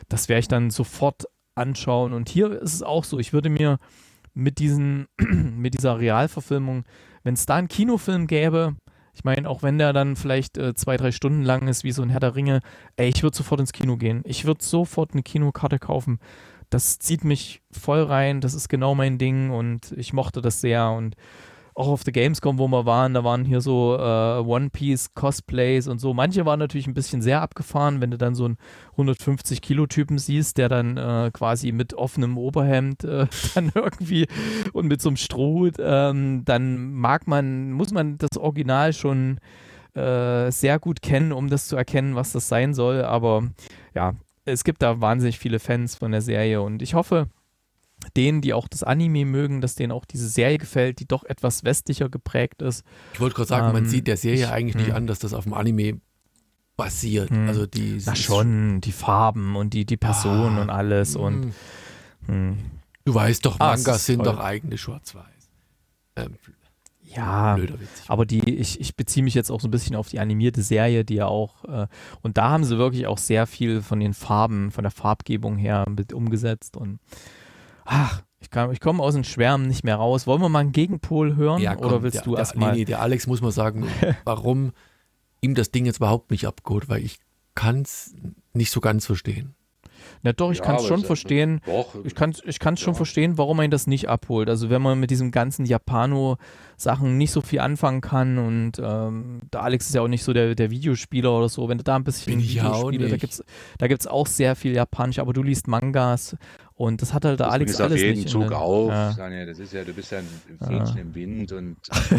[0.08, 2.12] das werde ich dann sofort anschauen.
[2.12, 3.78] Und hier ist es auch so, ich würde mir
[4.34, 6.84] mit diesen, mit dieser Realverfilmung,
[7.24, 8.76] wenn es da einen Kinofilm gäbe,
[9.12, 12.02] ich meine, auch wenn der dann vielleicht äh, zwei, drei Stunden lang ist, wie so
[12.02, 12.60] ein Herr der Ringe,
[12.96, 14.22] ey, ich würde sofort ins Kino gehen.
[14.26, 16.18] Ich würde sofort eine Kinokarte kaufen.
[16.68, 20.90] Das zieht mich voll rein, das ist genau mein Ding und ich mochte das sehr
[20.90, 21.16] und
[21.76, 25.88] auch auf der Gamescom, wo wir waren, da waren hier so äh, One Piece Cosplays
[25.88, 26.14] und so.
[26.14, 28.56] Manche waren natürlich ein bisschen sehr abgefahren, wenn du dann so einen
[28.92, 34.26] 150 Kilo Typen siehst, der dann äh, quasi mit offenem Oberhemd äh, dann irgendwie
[34.72, 39.38] und mit so einem Strohhut, ähm, dann mag man, muss man das Original schon
[39.94, 43.02] äh, sehr gut kennen, um das zu erkennen, was das sein soll.
[43.02, 43.42] Aber
[43.94, 44.14] ja,
[44.46, 47.28] es gibt da wahnsinnig viele Fans von der Serie und ich hoffe,
[48.16, 51.64] denen, die auch das Anime mögen, dass denen auch diese Serie gefällt, die doch etwas
[51.64, 52.84] westlicher geprägt ist.
[53.14, 54.96] Ich wollte gerade sagen, ähm, man sieht der Serie ich, eigentlich nicht hm.
[54.96, 56.00] an, dass das auf dem Anime
[56.76, 57.30] basiert.
[57.30, 57.48] Mh.
[57.48, 61.20] Also die Na schon, die Farben und die, die Personen ah, und alles mh.
[61.20, 61.54] und
[62.26, 62.56] mh.
[63.04, 64.34] Du weißt doch, ah, Mangas sind toll.
[64.34, 65.24] doch eigentlich schwarz-weiß.
[66.16, 66.34] Ähm,
[67.02, 67.56] ja,
[68.08, 71.04] aber die, ich, ich beziehe mich jetzt auch so ein bisschen auf die animierte Serie,
[71.04, 71.86] die ja auch, äh,
[72.22, 75.84] und da haben sie wirklich auch sehr viel von den Farben, von der Farbgebung her
[75.88, 76.98] mit umgesetzt und
[77.86, 80.26] ach, ich, ich komme aus den Schwärmen nicht mehr raus.
[80.26, 82.72] Wollen wir mal einen Gegenpol hören ja, komm, oder willst der, du erstmal?
[82.72, 83.86] Nee, nee, der Alex muss mal sagen,
[84.24, 84.72] warum
[85.40, 87.18] ihm das Ding jetzt überhaupt nicht abgeholt, weil ich
[87.54, 88.14] kann es
[88.52, 89.54] nicht so ganz verstehen.
[90.22, 91.60] Na doch, ich ja, kann es schon verstehen.
[91.66, 92.86] Doch, ich kann es ich kann's ja.
[92.86, 94.48] schon verstehen, warum man das nicht abholt.
[94.48, 99.62] Also wenn man mit diesem ganzen Japano-Sachen nicht so viel anfangen kann und ähm, der
[99.62, 102.04] Alex ist ja auch nicht so der, der Videospieler oder so, wenn du da ein
[102.04, 103.44] bisschen Videospiele, da gibt es
[103.78, 106.36] da gibt's auch sehr viel Japanisch, aber du liest Mangas
[106.76, 108.28] und das hat halt der Alex alles auf jeden nicht.
[108.28, 109.12] Zug auf, ja.
[109.12, 110.28] Sanja, das ist ja, du bist ja ein
[110.66, 111.76] Fähnchen im Wind und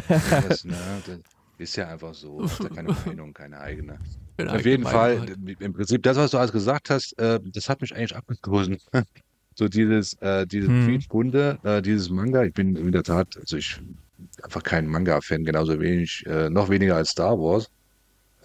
[0.10, 1.20] das, ne, das
[1.60, 2.42] ist ja einfach so.
[2.42, 4.00] Hast ja keine Meinung, keine eigene.
[4.48, 5.26] Auf jeden Fall,
[5.60, 8.78] im Prinzip, das, was du alles gesagt hast, äh, das hat mich eigentlich abgestoßen.
[9.56, 11.00] so dieses, äh, dieses hm.
[11.08, 13.98] Bunde, äh, dieses Manga, ich bin in der Tat, also ich bin
[14.42, 17.70] einfach kein Manga-Fan, genauso wenig, äh, noch weniger als Star Wars.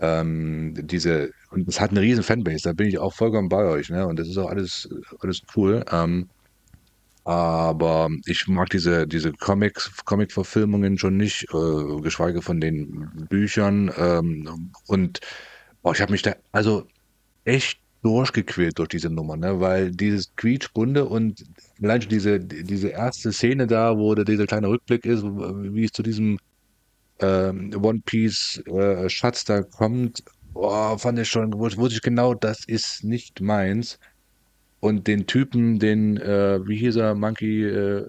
[0.02, 3.88] Ähm, diese, und es hat eine riesen Fanbase, da bin ich auch vollkommen bei euch,
[3.88, 4.06] ne?
[4.06, 4.88] Und das ist auch alles,
[5.20, 5.84] alles cool.
[5.90, 6.28] Ähm,
[7.24, 13.92] aber ich mag diese, diese Comics, Comic-Verfilmungen schon nicht, äh, geschweige von den Büchern.
[13.96, 15.20] Ähm, und
[15.82, 16.86] Boah, ich habe mich da also
[17.44, 19.60] echt durchgequält durch diese Nummer, ne?
[19.60, 21.44] weil dieses quietschbunde und
[21.82, 25.92] allein schon diese, diese erste Szene da, wo der, dieser kleine Rückblick ist, wie es
[25.92, 26.38] zu diesem
[27.22, 32.64] ähm, One Piece äh, Schatz da kommt, boah, fand ich schon, wusste ich genau, das
[32.66, 33.98] ist nicht meins.
[34.80, 38.08] Und den Typen, den, äh, wie hieß er, Monkey, äh,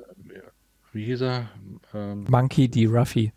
[0.91, 1.49] wie hieß er?
[1.93, 2.85] Ähm, Monkey D.
[2.87, 3.31] Ruffy.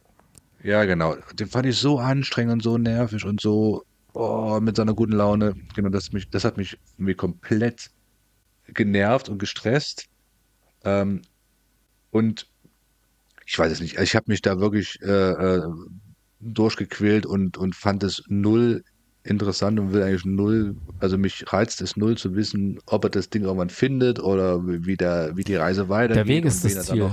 [0.63, 1.17] Ja, genau.
[1.35, 5.55] Den fand ich so anstrengend und so nervig und so oh, mit seiner guten Laune.
[5.75, 7.91] Genau, das, mich, das hat mich irgendwie komplett
[8.69, 10.07] genervt und gestresst.
[10.85, 11.23] Ähm,
[12.11, 12.49] und
[13.47, 13.99] ich weiß es nicht.
[13.99, 15.63] Ich habe mich da wirklich äh, äh,
[16.41, 18.85] durchgequält und, und fand es null
[19.23, 23.29] interessant und will eigentlich null, also mich reizt es null zu wissen, ob er das
[23.29, 26.17] Ding irgendwann findet oder wie, der, wie die Reise weitergeht.
[26.17, 27.11] Der Weg ist das Ziel.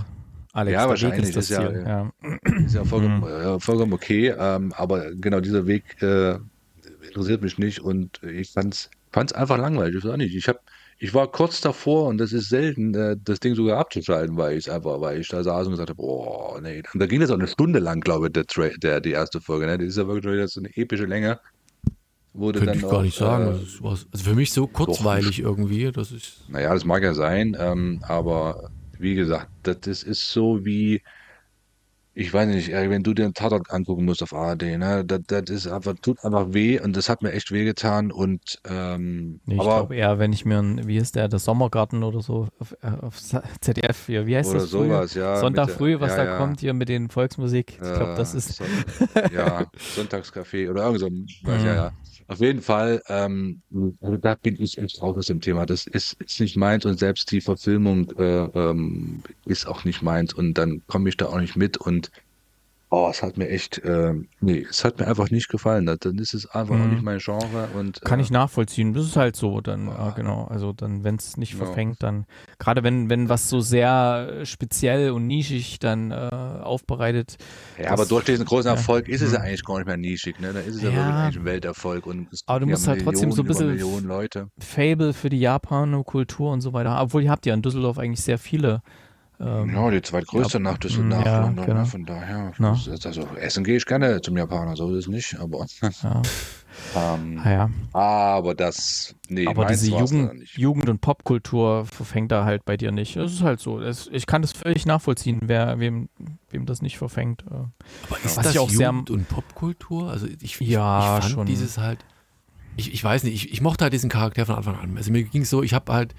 [0.54, 1.30] Alex, ja, wahrscheinlich.
[1.30, 2.12] Ist, das ist, ja, ja.
[2.66, 3.22] ist ja vollkommen,
[3.54, 3.60] mhm.
[3.60, 4.34] vollkommen okay.
[4.38, 6.38] Ähm, aber genau dieser Weg äh,
[7.08, 9.96] interessiert mich nicht und ich fand's, fand's einfach langweilig.
[9.98, 10.36] Ich weiß nicht.
[10.36, 10.60] Ich habe
[11.04, 14.72] ich war kurz davor und das ist selten, äh, das Ding sogar abzuschalten, weil ich
[14.72, 16.82] einfach, weil ich da saß und gesagt habe, boah, nee.
[16.94, 19.42] Und da ging das auch eine Stunde lang, glaube ich, der, Tra der die erste
[19.42, 19.66] Folge.
[19.66, 19.78] Ne?
[19.78, 21.42] Die ist ja wirklich so eine epische Länge.
[22.32, 23.48] Wurde Könnte ich gar auch, nicht sagen.
[23.48, 25.92] Äh, also für mich so kurzweilig doch, irgendwie.
[25.92, 31.02] Das ist naja, das mag ja sein, ähm, aber wie gesagt, das ist so wie
[32.16, 35.50] ich weiß nicht, wenn du dir einen Tatort angucken musst auf ARD, ne, das, das
[35.50, 39.56] ist einfach, tut einfach weh und das hat mir echt weh getan und ähm, nee,
[39.56, 42.76] ich glaube eher, wenn ich mir ein, wie ist der, der Sommergarten oder so auf,
[42.82, 43.20] äh, auf
[43.62, 44.70] ZDF hier, wie heißt oder das?
[44.70, 45.38] sowas, ja.
[45.38, 46.38] Sonntag der, früh, was ja, da ja.
[46.38, 47.74] kommt hier mit den Volksmusik.
[47.74, 48.58] Ich glaube, das ist.
[48.58, 48.68] Son
[49.34, 51.10] ja, Sonntagscafé oder irgend so.
[51.10, 51.26] Mhm.
[51.66, 51.92] Ja, ja.
[52.28, 53.62] Auf jeden Fall, ähm,
[54.02, 55.66] also da bin ich echt raus aus dem Thema.
[55.66, 60.34] Das ist, ist nicht meins und selbst die Verfilmung äh, ähm, ist auch nicht meins
[60.34, 62.03] und dann komme ich da auch nicht mit und
[62.96, 65.88] Oh, es hat mir echt, äh, nee, es hat mir einfach nicht gefallen.
[65.88, 66.92] Dann ist es einfach mhm.
[66.92, 67.70] nicht mein Genre.
[67.74, 68.94] Und, Kann äh, ich nachvollziehen.
[68.94, 70.44] Das ist halt so, dann, ah, genau.
[70.44, 72.28] Also dann, wenn es nicht verfängt, dann,
[72.60, 76.30] gerade wenn, wenn was so sehr speziell und nischig dann äh,
[76.62, 77.38] aufbereitet.
[77.82, 79.46] Ja, aber durch diesen großen Erfolg ist es ja mhm.
[79.46, 80.54] eigentlich gar nicht mehr nischig, ne?
[80.54, 82.06] Da ist es ja, ja wirklich ein Welterfolg.
[82.06, 86.74] Und aber du musst halt trotzdem so ein bisschen Fable für die Japaner-Kultur und so
[86.74, 87.02] weiter.
[87.02, 88.84] Obwohl ihr habt ja in Düsseldorf eigentlich sehr viele
[89.44, 91.26] ähm, ja, die zweitgrößte nach Düsseldorf.
[91.26, 91.86] Ja, London, genau.
[91.86, 92.72] Von daher, Na?
[92.72, 95.66] also Essen gehe ich gerne zum Japaner, so ist es nicht, aber.
[96.96, 97.14] Ja.
[97.14, 97.70] ähm, ah, ja.
[97.94, 103.16] Aber das, nee, aber diese Jugend, Jugend- und Popkultur verfängt da halt bei dir nicht.
[103.16, 103.80] Es ist halt so.
[103.80, 106.10] Es, ich kann das völlig nachvollziehen, wer, wem,
[106.50, 107.44] wem das nicht verfängt.
[107.44, 107.54] Äh.
[107.54, 110.10] Aber ist Was das auch Jugend- und Popkultur?
[110.10, 111.46] Also ich, ja, ich fand schon.
[111.46, 112.00] dieses halt.
[112.76, 114.98] Ich, ich weiß nicht, ich, ich mochte halt diesen Charakter von Anfang an.
[114.98, 116.16] Also mir ging es so, ich habe halt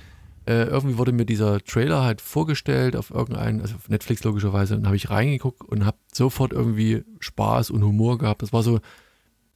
[0.46, 4.82] äh, irgendwie wurde mir dieser Trailer halt vorgestellt auf irgendeinen, also auf Netflix logischerweise, und
[4.82, 8.42] dann habe ich reingeguckt und habe sofort irgendwie Spaß und Humor gehabt.
[8.42, 8.80] Das war so,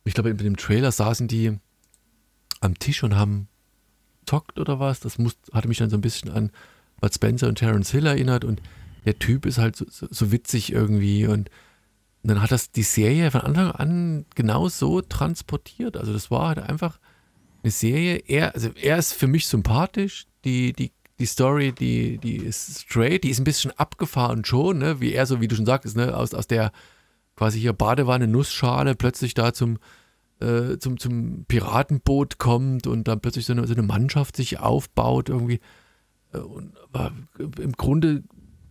[0.05, 1.59] ich glaube, in dem Trailer saßen die
[2.61, 3.49] am Tisch und haben
[4.27, 5.01] zockt oder was.
[5.01, 6.51] Das muss, hatte mich dann so ein bisschen an
[7.01, 8.63] Bud Spencer und Terence Hill erinnert und
[9.05, 11.51] der Typ ist halt so, so, so witzig irgendwie und,
[12.23, 15.97] und dann hat das die Serie von Anfang an genau so transportiert.
[15.97, 16.99] Also das war halt einfach
[17.63, 18.17] eine Serie.
[18.27, 23.25] Er, also er ist für mich sympathisch, die, die, die Story, die, die ist straight,
[23.25, 25.01] die ist ein bisschen abgefahren schon, ne?
[25.01, 26.17] wie er so, wie du schon sagtest, ne?
[26.17, 26.73] aus, aus der
[27.37, 29.79] quasi hier Badewanne, Nussschale plötzlich da zum,
[30.41, 35.29] äh, zum, zum Piratenboot kommt und dann plötzlich so eine, so eine Mannschaft sich aufbaut
[35.29, 35.61] irgendwie.
[36.33, 36.73] Äh, und
[37.59, 38.25] im Grunde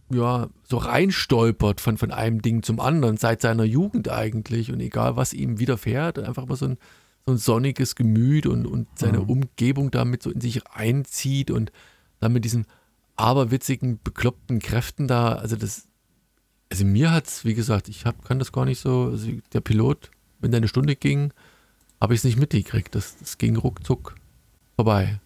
[0.10, 4.72] ja, so reinstolpert von, von einem Ding zum anderen, seit seiner Jugend eigentlich.
[4.72, 6.78] Und egal, was ihm widerfährt, einfach mal so ein,
[7.28, 9.30] so ein sonniges Gemüt und, und seine mhm.
[9.30, 11.74] Umgebung damit so in sich einzieht und
[12.20, 12.66] dann mit diesen
[13.18, 15.88] aberwitzigen, bekloppten Kräften da, also das,
[16.72, 19.60] also mir hat es, wie gesagt, ich hab, kann das gar nicht so, also der
[19.60, 20.10] Pilot,
[20.40, 21.34] wenn der eine Stunde ging,
[22.00, 22.96] habe ich es nicht mitgekriegt.
[22.96, 24.16] Das, das ging ruckzuck
[24.76, 25.20] vorbei.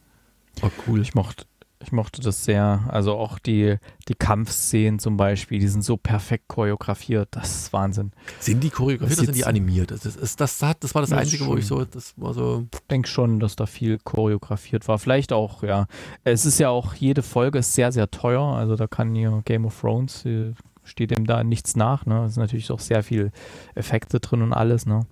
[0.60, 1.02] War cool.
[1.02, 1.46] Ich mochte,
[1.84, 2.82] ich mochte das sehr.
[2.88, 3.78] Also auch die,
[4.08, 7.30] die Kampfszenen zum Beispiel, die sind so perfekt choreografiert.
[7.32, 8.12] Das ist Wahnsinn.
[8.40, 9.92] Sind die choreografiert oder sind die animiert?
[9.92, 12.68] Das, ist, das, das, das war das, das Einzige, wo ich so, das war so.
[12.74, 15.00] Ich denke schon, dass da viel choreografiert war.
[15.00, 15.88] Vielleicht auch, ja.
[16.24, 18.42] Es ist ja auch, jede Folge ist sehr, sehr teuer.
[18.42, 20.54] Also da kann hier Game of Thrones, äh,
[20.84, 22.06] steht dem da nichts nach.
[22.06, 22.26] Ne?
[22.26, 23.32] Es sind natürlich auch sehr viel
[23.76, 25.06] Effekte drin und alles, ne?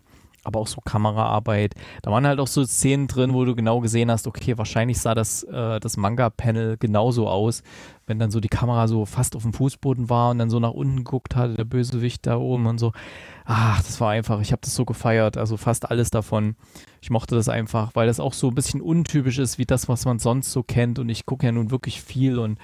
[0.44, 1.76] Aber auch so Kameraarbeit.
[2.02, 5.16] Da waren halt auch so Szenen drin, wo du genau gesehen hast, okay, wahrscheinlich sah
[5.16, 7.64] das, äh, das Manga-Panel genauso aus,
[8.08, 10.72] wenn dann so die Kamera so fast auf dem Fußboden war und dann so nach
[10.72, 12.92] unten geguckt hatte, der Bösewicht da oben und so.
[13.46, 16.56] Ach, das war einfach, ich habe das so gefeiert, also fast alles davon.
[17.02, 20.06] Ich mochte das einfach, weil das auch so ein bisschen untypisch ist, wie das, was
[20.06, 22.60] man sonst so kennt und ich gucke ja nun wirklich viel und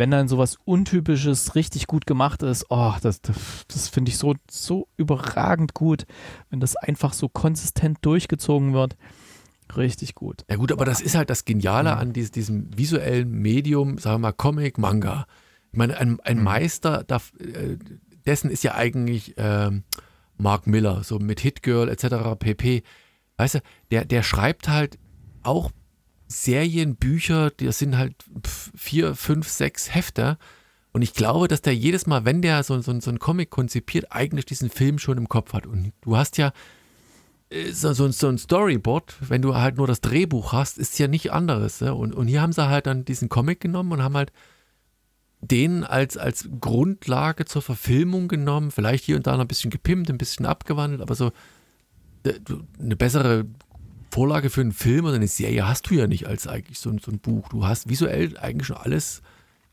[0.00, 4.88] wenn dann sowas Untypisches richtig gut gemacht ist, oh, das, das, finde ich so, so
[4.96, 6.06] überragend gut,
[6.48, 8.96] wenn das einfach so konsistent durchgezogen wird.
[9.76, 10.46] Richtig gut.
[10.48, 14.28] Ja gut, aber das ist halt das Geniale an diesem, diesem visuellen Medium, sagen wir
[14.28, 15.26] mal Comic, Manga.
[15.70, 16.44] Ich meine, ein, ein mhm.
[16.44, 17.76] Meister darf, äh,
[18.24, 19.70] dessen ist ja eigentlich äh,
[20.38, 22.38] Mark Miller, so mit Hit Girl etc.
[22.38, 22.82] pp.
[23.36, 23.58] Weißt du,
[23.90, 24.98] der, der schreibt halt
[25.42, 25.70] auch
[26.30, 28.14] Serien, Bücher, das sind halt
[28.76, 30.38] vier, fünf, sechs Hefte.
[30.92, 34.06] Und ich glaube, dass der jedes Mal, wenn der so, so, so einen Comic konzipiert,
[34.10, 35.66] eigentlich diesen Film schon im Kopf hat.
[35.66, 36.52] Und du hast ja
[37.50, 41.08] äh, so, so, so ein Storyboard, wenn du halt nur das Drehbuch hast, ist ja
[41.08, 41.80] nicht anderes.
[41.80, 41.94] Ne?
[41.94, 44.32] Und, und hier haben sie halt dann diesen Comic genommen und haben halt
[45.40, 48.70] den als, als Grundlage zur Verfilmung genommen.
[48.70, 51.32] Vielleicht hier und da noch ein bisschen gepimpt, ein bisschen abgewandelt, aber so
[52.22, 52.34] äh,
[52.78, 53.46] eine bessere
[54.10, 57.10] Vorlage für einen Film oder eine Serie hast du ja nicht als eigentlich so, so
[57.10, 57.48] ein Buch.
[57.48, 59.22] Du hast visuell eigentlich schon alles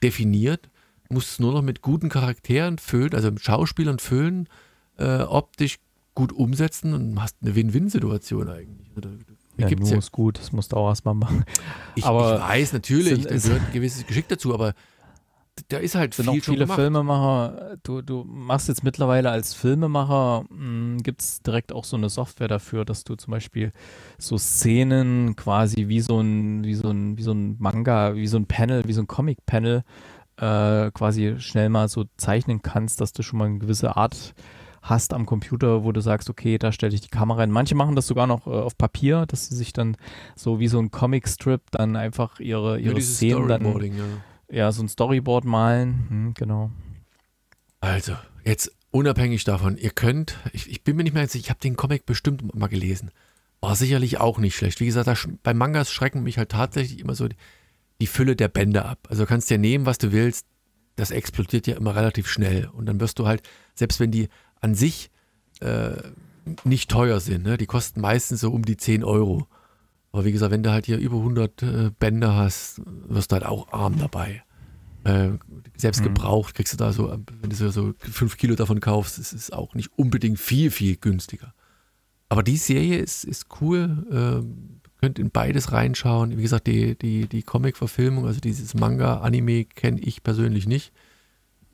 [0.04, 0.70] definiert,
[1.10, 4.48] musst es nur noch mit guten Charakteren füllen, also mit Schauspielern füllen,
[4.98, 5.78] äh, optisch
[6.16, 8.88] gut umsetzen und hast eine Win-Win-Situation eigentlich.
[8.96, 9.98] Die Ja, gibt's nur ja.
[10.00, 11.44] ist gut, das musst du auch erstmal machen.
[11.96, 14.74] Ich, aber ich weiß natürlich, da es- gehört ein gewisses Geschick dazu, aber
[15.70, 16.80] da ist halt sind viel auch viele gemacht.
[16.80, 20.46] Filmemacher, du, du machst jetzt mittlerweile als Filmemacher,
[21.04, 23.72] gibt es direkt auch so eine Software dafür, dass du zum Beispiel
[24.18, 28.38] so Szenen quasi wie so ein, wie so ein, wie so ein Manga, wie so
[28.38, 29.84] ein Panel, wie so ein Comic-Panel
[30.38, 34.34] äh, quasi schnell mal so zeichnen kannst, dass du schon mal eine gewisse Art
[34.82, 37.52] hast am Computer, wo du sagst, okay, da stelle ich die Kamera hin.
[37.52, 39.98] Manche machen das sogar noch äh, auf Papier, dass sie sich dann
[40.36, 44.04] so wie so ein Comic-Strip dann einfach ihre, ihre dieses Szenen dann ja.
[44.50, 46.72] Ja, so ein Storyboard malen, hm, genau.
[47.80, 51.60] Also, jetzt unabhängig davon, ihr könnt, ich, ich bin mir nicht mehr sicher, ich habe
[51.60, 53.12] den Comic bestimmt mal gelesen.
[53.60, 54.80] War sicherlich auch nicht schlecht.
[54.80, 57.36] Wie gesagt, da, bei Mangas schrecken mich halt tatsächlich immer so die,
[58.00, 59.08] die Fülle der Bände ab.
[59.10, 60.46] Also du kannst dir nehmen, was du willst,
[60.96, 62.68] das explodiert ja immer relativ schnell.
[62.68, 63.42] Und dann wirst du halt,
[63.76, 64.30] selbst wenn die
[64.62, 65.10] an sich
[65.60, 65.92] äh,
[66.64, 69.48] nicht teuer sind, ne, die kosten meistens so um die 10 Euro.
[70.18, 73.46] Aber wie gesagt, wenn du halt hier über 100 äh, Bände hast, wirst du halt
[73.46, 74.42] auch arm dabei.
[75.04, 75.34] Äh,
[75.76, 76.06] selbst Mhm.
[76.06, 79.52] gebraucht kriegst du da so, wenn du so, so 5 Kilo davon kaufst, ist es
[79.52, 81.54] auch nicht unbedingt viel, viel günstiger.
[82.30, 84.08] Aber die Serie ist, ist cool.
[84.12, 86.36] Ähm, könnt in beides reinschauen.
[86.36, 90.94] Wie gesagt, die, die, die Comic-Verfilmung, also dieses Manga, Anime kenne ich persönlich nicht.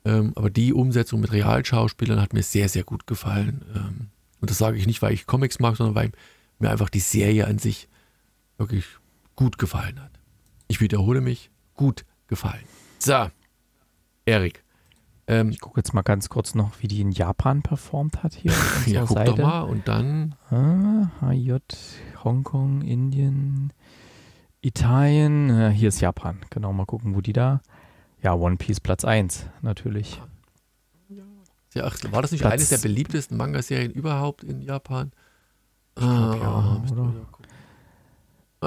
[0.04, 3.64] Ähm, aber die Umsetzung mit Realschauspielern hat mir sehr, sehr gut gefallen.
[3.74, 4.08] Ähm,
[4.42, 6.12] und das sage ich nicht, weil ich Comics mag, sondern weil
[6.58, 7.88] mir einfach die Serie an sich
[8.56, 8.84] wirklich
[9.36, 10.12] gut gefallen hat.
[10.68, 12.64] Ich wiederhole mich, gut gefallen.
[12.98, 13.28] So,
[14.26, 14.62] Erik.
[15.26, 18.52] Ähm, Ich gucke jetzt mal ganz kurz noch, wie die in Japan performt hat hier
[18.86, 19.42] ja, guck doch Seite.
[19.42, 21.56] mal und dann Ah, HJ,
[22.22, 23.72] Hongkong, Indien,
[24.60, 25.50] Italien.
[25.50, 26.40] Äh, hier ist Japan.
[26.50, 27.60] Genau, mal gucken, wo die da.
[28.22, 30.20] Ja, One Piece Platz 1, natürlich.
[31.74, 35.10] Ja, ach, war das nicht Platz- eines der beliebtesten Manga-Serien überhaupt in Japan?
[35.96, 37.12] glaub, ja, müsste oder?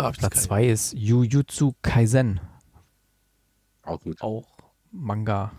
[0.03, 2.39] Ja Platz keine- 2 ist Jujutsu Kaisen.
[3.83, 4.21] Auch gut.
[4.21, 4.45] Auch
[4.91, 5.51] Manga.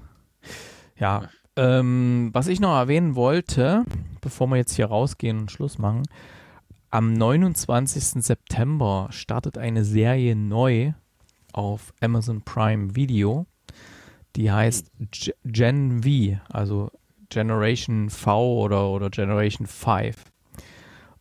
[0.97, 3.85] Ja, ähm, was ich noch erwähnen wollte,
[4.21, 6.03] bevor wir jetzt hier rausgehen und Schluss machen,
[6.91, 8.23] am 29.
[8.23, 10.93] September startet eine Serie neu
[11.53, 13.47] auf Amazon Prime Video.
[14.37, 16.91] Die heißt G- Gen V, also
[17.31, 20.17] Generation V oder, oder Generation 5.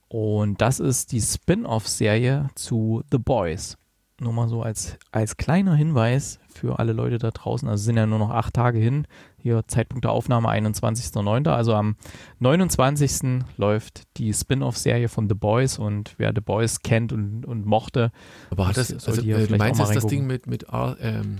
[0.09, 3.77] Und das ist die Spin-off-Serie zu The Boys.
[4.19, 7.67] Nur mal so als, als kleiner Hinweis für alle Leute da draußen.
[7.67, 9.05] Also es sind ja nur noch acht Tage hin.
[9.37, 11.49] Hier Zeitpunkt der Aufnahme 21.09.
[11.49, 11.97] Also am
[12.39, 13.43] 29.
[13.57, 18.11] läuft die Spin-off-Serie von The Boys und wer The Boys kennt und, und mochte,
[18.49, 20.97] Aber hat das, Sollte also, hier äh, du meinst jetzt das Ding mit, mit R,
[20.99, 21.35] ähm,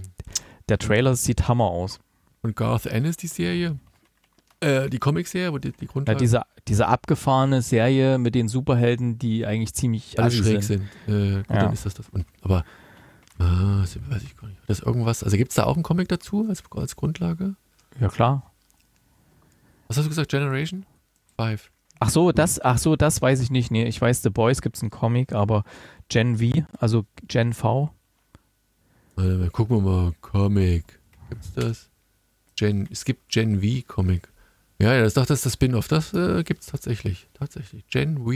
[0.70, 2.00] der Trailer sieht Hammer aus.
[2.44, 3.80] und Garth Ennis, die Serie?
[4.60, 9.20] Äh, die Comic-Serie, wo die, die Ja, Grundlage diese, diese abgefahrene Serie mit den Superhelden,
[9.20, 10.84] die eigentlich ziemlich alle schräg sind.
[11.06, 11.38] sind.
[11.38, 11.64] Äh, gut, Ja.
[11.64, 12.10] dann ist das das.
[12.10, 12.66] Und, aber,
[13.40, 14.60] ah, das weiß ich gar nicht.
[14.68, 17.56] Das irgendwas, also gibt es da auch einen Comic dazu als, als Grundlage?
[18.00, 18.52] Ja, klar.
[19.88, 20.86] Was hast du gesagt, Generation?
[21.40, 21.70] Five.
[22.00, 23.72] Ach so, das, ach so, das weiß ich nicht.
[23.72, 25.64] Nee, ich weiß, The Boys gibt es einen Comic, aber
[26.10, 27.92] Gen V, also Gen V,
[29.16, 31.00] Warte mal, gucken wir mal, Comic.
[31.30, 31.90] Gibt's das?
[32.56, 34.28] Gen, es gibt Gen V Comic.
[34.80, 35.88] Ja, ja, das ist doch das, Spin-off.
[35.88, 37.28] Das äh, gibt es tatsächlich.
[37.34, 37.88] Tatsächlich.
[37.88, 38.32] Gen V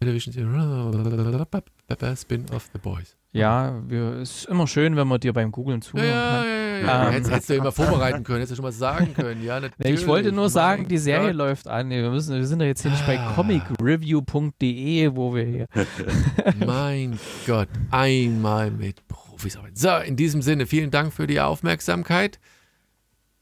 [0.00, 2.20] Television Series.
[2.20, 3.16] Spin-off The Boys.
[3.32, 6.44] Ja, wir, es ist immer schön, wenn man dir beim Googlen Ja, zuhören ja, kann.
[6.46, 7.06] ja, ja, ja.
[7.06, 7.12] Ähm.
[7.12, 9.44] Hättest, hättest du immer vorbereiten können, hättest du schon mal sagen können.
[9.44, 10.00] Ja, natürlich.
[10.00, 11.36] ich wollte nur sagen, die Serie Gott.
[11.36, 11.90] läuft an.
[11.90, 13.32] Wir, müssen, wir sind ja jetzt hier nicht bei Ah.
[13.34, 15.66] comicreview.de, wo wir hier.
[16.66, 19.76] Mein Gott, einmal mit Profis arbeiten.
[19.76, 22.40] So, in diesem Sinne, vielen Dank für die Aufmerksamkeit.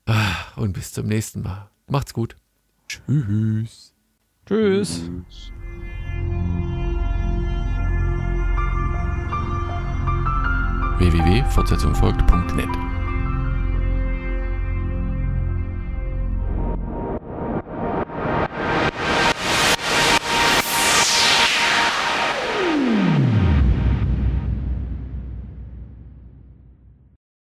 [0.07, 1.71] Ah, Und bis zum nächsten Mal.
[1.89, 2.37] Macht's gut.
[2.89, 3.95] Tschüss.
[4.47, 5.03] Tschüss.
[5.03, 5.53] Tschüss.
[10.99, 12.88] www.fortsetzungfolgt.net